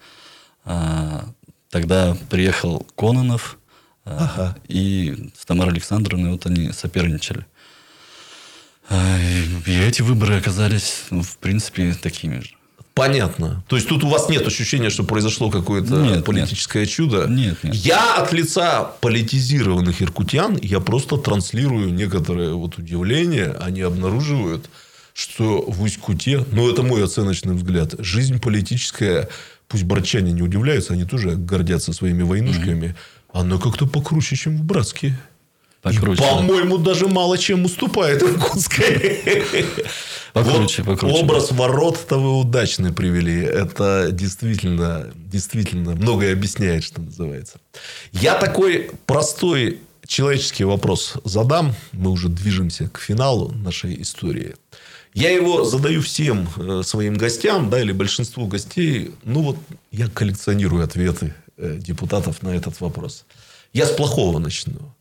А, 0.66 1.24
Тогда 1.70 2.16
приехал 2.30 2.86
Кононов 2.96 3.57
а, 4.10 4.56
и 4.68 5.30
с 5.38 5.44
Тамарой 5.44 5.72
Александровной, 5.72 6.32
вот 6.32 6.46
они 6.46 6.72
соперничали. 6.72 7.46
И 8.90 9.78
эти 9.80 10.02
выборы 10.02 10.36
оказались, 10.38 11.02
ну, 11.10 11.22
в 11.22 11.36
принципе, 11.38 11.94
такими 11.94 12.40
же. 12.40 12.50
Понятно. 12.98 13.62
То 13.68 13.76
есть 13.76 13.88
тут 13.88 14.02
у 14.02 14.08
вас 14.08 14.28
нет 14.28 14.44
ощущения, 14.44 14.90
что 14.90 15.04
произошло 15.04 15.50
какое-то 15.50 15.94
Нет, 16.02 16.24
политическое 16.24 16.84
чудо? 16.84 17.26
Нет, 17.28 17.62
нет. 17.62 17.74
Я 17.76 18.16
от 18.16 18.32
лица 18.32 18.82
политизированных 19.00 20.02
иркутян, 20.02 20.58
я 20.60 20.80
просто 20.80 21.16
транслирую 21.16 21.94
некоторое 21.94 22.54
вот 22.54 22.76
удивление. 22.76 23.54
Они 23.60 23.82
обнаруживают, 23.82 24.68
что 25.14 25.62
в 25.62 25.80
Усть-Куте, 25.80 26.44
ну, 26.50 26.68
это 26.68 26.82
мой 26.82 27.04
оценочный 27.04 27.54
взгляд, 27.54 27.94
жизнь 27.98 28.40
политическая, 28.40 29.28
пусть 29.68 29.84
братчане 29.84 30.32
не 30.32 30.42
удивляются, 30.42 30.94
они 30.94 31.04
тоже 31.04 31.36
гордятся 31.36 31.92
своими 31.92 32.22
войнушками, 32.22 32.96
она 33.32 33.58
как-то 33.58 33.86
покруче, 33.86 34.36
чем 34.36 34.56
в 34.56 34.64
Братске. 34.64 35.18
Покруче, 35.82 36.22
по-моему, 36.22 36.78
даже 36.78 37.06
мало 37.06 37.38
чем 37.38 37.64
уступает 37.64 38.22
Иркутской. 38.22 39.54
Покруче, 40.32 40.82
Вот 40.82 40.94
покруче. 40.94 41.22
Образ 41.22 41.52
ворот-то 41.52 42.18
вы 42.18 42.38
удачно 42.38 42.92
привели. 42.92 43.40
Это 43.40 44.08
действительно, 44.12 45.10
действительно 45.14 45.94
многое 45.94 46.32
объясняет, 46.32 46.84
что 46.84 47.00
называется. 47.00 47.58
Я 48.12 48.34
такой 48.34 48.90
простой 49.06 49.78
человеческий 50.06 50.64
вопрос 50.64 51.14
задам. 51.24 51.74
Мы 51.92 52.10
уже 52.10 52.28
движемся 52.28 52.88
к 52.88 52.98
финалу 52.98 53.52
нашей 53.52 54.02
истории. 54.02 54.54
Я 55.14 55.30
его 55.30 55.64
задаю 55.64 56.02
всем 56.02 56.48
э, 56.56 56.82
своим 56.84 57.14
гостям, 57.14 57.70
да, 57.70 57.80
или 57.80 57.92
большинству 57.92 58.46
гостей. 58.46 59.12
Ну, 59.24 59.42
вот 59.42 59.56
я 59.90 60.08
коллекционирую 60.08 60.84
ответы 60.84 61.34
депутатов 61.58 62.42
на 62.42 62.50
этот 62.50 62.80
вопрос. 62.80 63.24
Я 63.72 63.86
с 63.86 63.90
плохого 63.90 64.38
начну. 64.38 64.94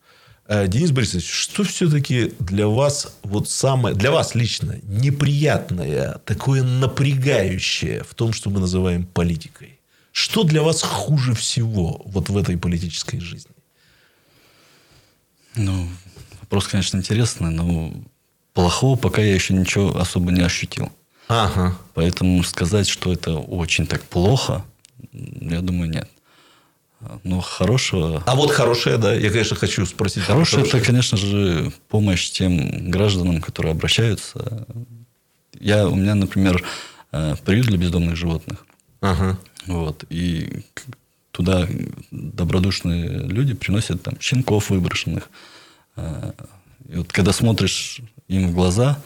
Э, 0.47 0.67
Денис 0.67 0.91
Борисович, 0.91 1.29
что 1.29 1.63
все-таки 1.63 2.33
для 2.39 2.67
вас 2.67 3.13
вот 3.23 3.49
самое, 3.49 3.95
для 3.95 4.11
вас 4.11 4.35
лично 4.35 4.79
неприятное, 4.83 6.19
такое 6.25 6.63
напрягающее 6.63 8.03
в 8.03 8.13
том, 8.13 8.33
что 8.33 8.49
мы 8.49 8.59
называем 8.59 9.05
политикой? 9.05 9.79
Что 10.11 10.43
для 10.43 10.63
вас 10.63 10.81
хуже 10.81 11.33
всего 11.33 12.01
вот 12.05 12.29
в 12.29 12.37
этой 12.37 12.57
политической 12.57 13.19
жизни? 13.19 13.51
Ну, 15.55 15.87
вопрос, 16.41 16.67
конечно, 16.67 16.97
интересный, 16.97 17.51
но 17.51 17.93
плохого 18.53 18.95
пока 18.95 19.21
я 19.21 19.35
еще 19.35 19.53
ничего 19.53 19.97
особо 19.97 20.31
не 20.31 20.41
ощутил. 20.41 20.91
Ага. 21.27 21.77
Поэтому 21.93 22.41
сказать, 22.43 22.87
что 22.87 23.11
это 23.11 23.35
очень 23.35 23.85
так 23.85 24.01
плохо, 24.03 24.63
я 25.11 25.61
думаю, 25.61 25.89
нет. 25.89 26.09
Но 27.23 27.41
хорошего... 27.41 28.23
А 28.25 28.35
вот 28.35 28.51
хорошее, 28.51 28.97
да, 28.97 29.13
я, 29.13 29.29
конечно, 29.29 29.55
хочу 29.55 29.85
спросить. 29.85 30.25
про 30.25 30.33
Хорошее 30.33 30.65
это, 30.65 30.81
конечно 30.81 31.17
же, 31.17 31.71
помощь 31.89 32.31
тем 32.31 32.89
гражданам, 32.89 33.41
которые 33.41 33.71
обращаются. 33.71 34.65
Я, 35.59 35.87
у 35.87 35.95
меня, 35.95 36.15
например, 36.15 36.63
э, 37.11 37.35
приют 37.45 37.67
для 37.67 37.77
бездомных 37.77 38.15
животных. 38.15 38.65
Ага. 39.01 39.37
Вот, 39.67 40.05
и 40.09 40.63
туда 41.31 41.67
добродушные 42.09 43.27
люди 43.27 43.53
приносят 43.53 44.01
там 44.01 44.19
щенков 44.19 44.71
выброшенных. 44.71 45.29
А, 45.95 46.33
И 46.89 46.97
вот 46.97 47.11
когда 47.11 47.31
смотришь 47.31 48.01
им 48.27 48.49
в 48.49 48.53
глаза, 48.53 48.99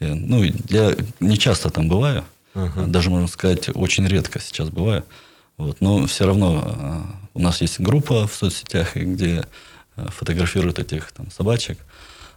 э, 0.00 0.12
ну, 0.12 0.42
я 0.68 0.94
не 1.20 1.38
часто 1.38 1.70
там 1.70 1.88
бываю, 1.88 2.24
даже, 2.54 3.10
можно 3.10 3.28
сказать, 3.28 3.70
очень 3.74 4.06
редко 4.06 4.40
сейчас 4.40 4.68
бываю. 4.68 5.04
Вот, 5.60 5.82
но 5.82 6.06
все 6.06 6.24
равно 6.24 6.62
а, 6.64 7.02
у 7.34 7.40
нас 7.40 7.60
есть 7.60 7.80
группа 7.80 8.26
в 8.26 8.34
соцсетях, 8.34 8.96
где 8.96 9.44
а, 9.94 10.10
фотографируют 10.10 10.78
этих 10.78 11.12
там 11.12 11.30
собачек. 11.30 11.78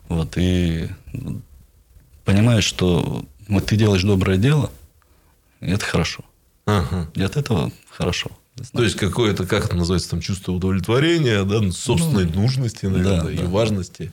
Вот, 0.09 0.33
и 0.35 0.89
ну, 1.13 1.41
понимаешь, 2.25 2.65
что 2.65 3.23
вот 3.47 3.65
ты 3.65 3.77
делаешь 3.77 4.03
доброе 4.03 4.37
дело, 4.37 4.69
и 5.61 5.71
это 5.71 5.85
хорошо. 5.85 6.25
Ага. 6.65 7.09
И 7.15 7.21
от 7.21 7.37
этого 7.37 7.71
хорошо. 7.89 8.29
То 8.73 8.83
есть, 8.83 8.97
какое-то, 8.97 9.47
как 9.47 9.65
это 9.65 9.75
называется, 9.77 10.09
там, 10.09 10.19
чувство 10.19 10.51
удовлетворения, 10.51 11.43
да, 11.43 11.71
собственной 11.71 12.25
нужности, 12.25 12.87
наверное, 12.87 13.23
да, 13.23 13.31
и 13.31 13.37
да. 13.37 13.45
важности. 13.45 14.11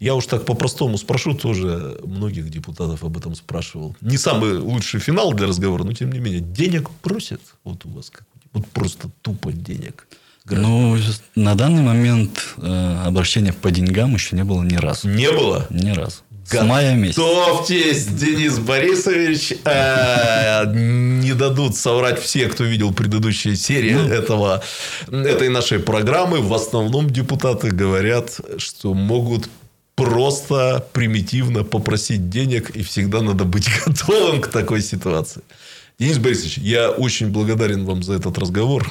Я 0.00 0.16
уж 0.16 0.26
так 0.26 0.44
по-простому 0.44 0.98
спрошу, 0.98 1.34
тоже 1.34 2.00
многих 2.04 2.50
депутатов 2.50 3.04
об 3.04 3.16
этом 3.16 3.36
спрашивал. 3.36 3.96
Не 4.00 4.18
самый 4.18 4.58
лучший 4.58 4.98
финал 4.98 5.32
для 5.32 5.46
разговора, 5.46 5.84
но 5.84 5.92
тем 5.92 6.10
не 6.12 6.18
менее. 6.18 6.40
Денег 6.40 6.90
просят 7.02 7.40
вот 7.62 7.84
у 7.86 7.90
вас? 7.90 8.10
как 8.10 8.26
Вот 8.52 8.66
просто 8.68 9.08
тупо 9.22 9.52
денег. 9.52 10.06
Ну, 10.50 10.96
на 11.34 11.54
данный 11.54 11.82
момент 11.82 12.54
э, 12.56 13.02
обращения 13.04 13.52
по 13.52 13.70
деньгам 13.70 14.14
еще 14.14 14.34
не 14.34 14.44
было 14.44 14.62
ни 14.62 14.76
разу. 14.76 15.06
Не 15.08 15.30
было? 15.30 15.66
Ни 15.68 15.90
разу. 15.90 16.22
С 16.46 16.62
мая 16.64 16.94
месяца. 16.94 17.20
Готовьтесь, 17.20 18.06
Денис 18.06 18.58
Борисович. 18.58 19.52
Э, 19.66 20.64
Не 20.74 21.34
дадут 21.34 21.76
соврать 21.76 22.18
все, 22.22 22.48
кто 22.48 22.64
видел 22.64 22.94
предыдущие 22.94 23.54
серии 23.56 23.92
Ну. 23.92 24.08
этого, 24.08 24.62
этой 25.08 25.50
нашей 25.50 25.78
программы. 25.78 26.40
В 26.40 26.54
основном 26.54 27.10
депутаты 27.10 27.68
говорят, 27.68 28.40
что 28.56 28.94
могут 28.94 29.50
просто 29.94 30.86
примитивно 30.92 31.64
попросить 31.64 32.30
денег, 32.30 32.70
и 32.70 32.82
всегда 32.82 33.20
надо 33.20 33.44
быть 33.44 33.68
готовым 33.86 34.40
к 34.40 34.46
такой 34.48 34.80
ситуации. 34.80 35.42
Денис 35.98 36.18
Борисович, 36.18 36.58
я 36.58 36.90
очень 36.90 37.30
благодарен 37.30 37.84
вам 37.84 38.02
за 38.02 38.14
этот 38.14 38.38
разговор. 38.38 38.90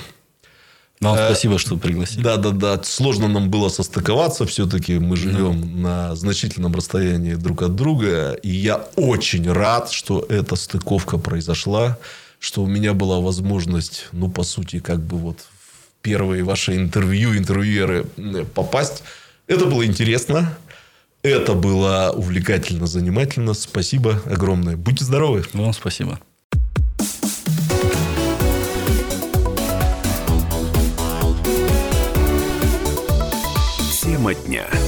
Вам 1.00 1.16
Э, 1.16 1.28
спасибо, 1.28 1.58
что 1.58 1.78
пригласили. 1.78 2.22
Да, 2.22 2.38
да, 2.38 2.50
да. 2.50 2.84
Сложно 2.84 3.28
нам 3.28 3.50
было 3.50 3.70
состыковаться. 3.70 4.46
Все-таки 4.46 5.00
мы 5.00 5.16
живем 5.16 5.82
на 5.82 6.16
значительном 6.16 6.74
расстоянии 6.74 7.36
друг 7.36 7.62
от 7.62 7.76
друга. 7.76 8.34
И 8.34 8.50
я 8.50 8.78
очень 8.96 9.50
рад, 9.50 9.92
что 9.92 10.26
эта 10.28 10.56
стыковка 10.56 11.18
произошла. 11.18 11.98
Что 12.40 12.64
у 12.64 12.68
меня 12.68 12.94
была 12.94 13.20
возможность, 13.20 14.08
ну, 14.12 14.30
по 14.30 14.44
сути, 14.44 14.80
как 14.80 15.00
бы 15.00 15.18
вот 15.18 15.40
в 15.40 16.02
первые 16.02 16.44
ваши 16.44 16.76
интервью, 16.76 17.38
интервьюеры 17.38 18.06
попасть. 18.54 19.04
Это 19.48 19.66
было 19.66 19.86
интересно. 19.86 20.58
Это 21.24 21.54
было 21.54 22.14
увлекательно, 22.16 22.86
занимательно. 22.86 23.54
Спасибо 23.54 24.22
огромное. 24.26 24.78
Будьте 24.78 25.06
здоровы. 25.06 25.46
Вам 25.54 25.74
спасибо. 25.74 26.20
Тема 34.28 34.34
дня. 34.34 34.87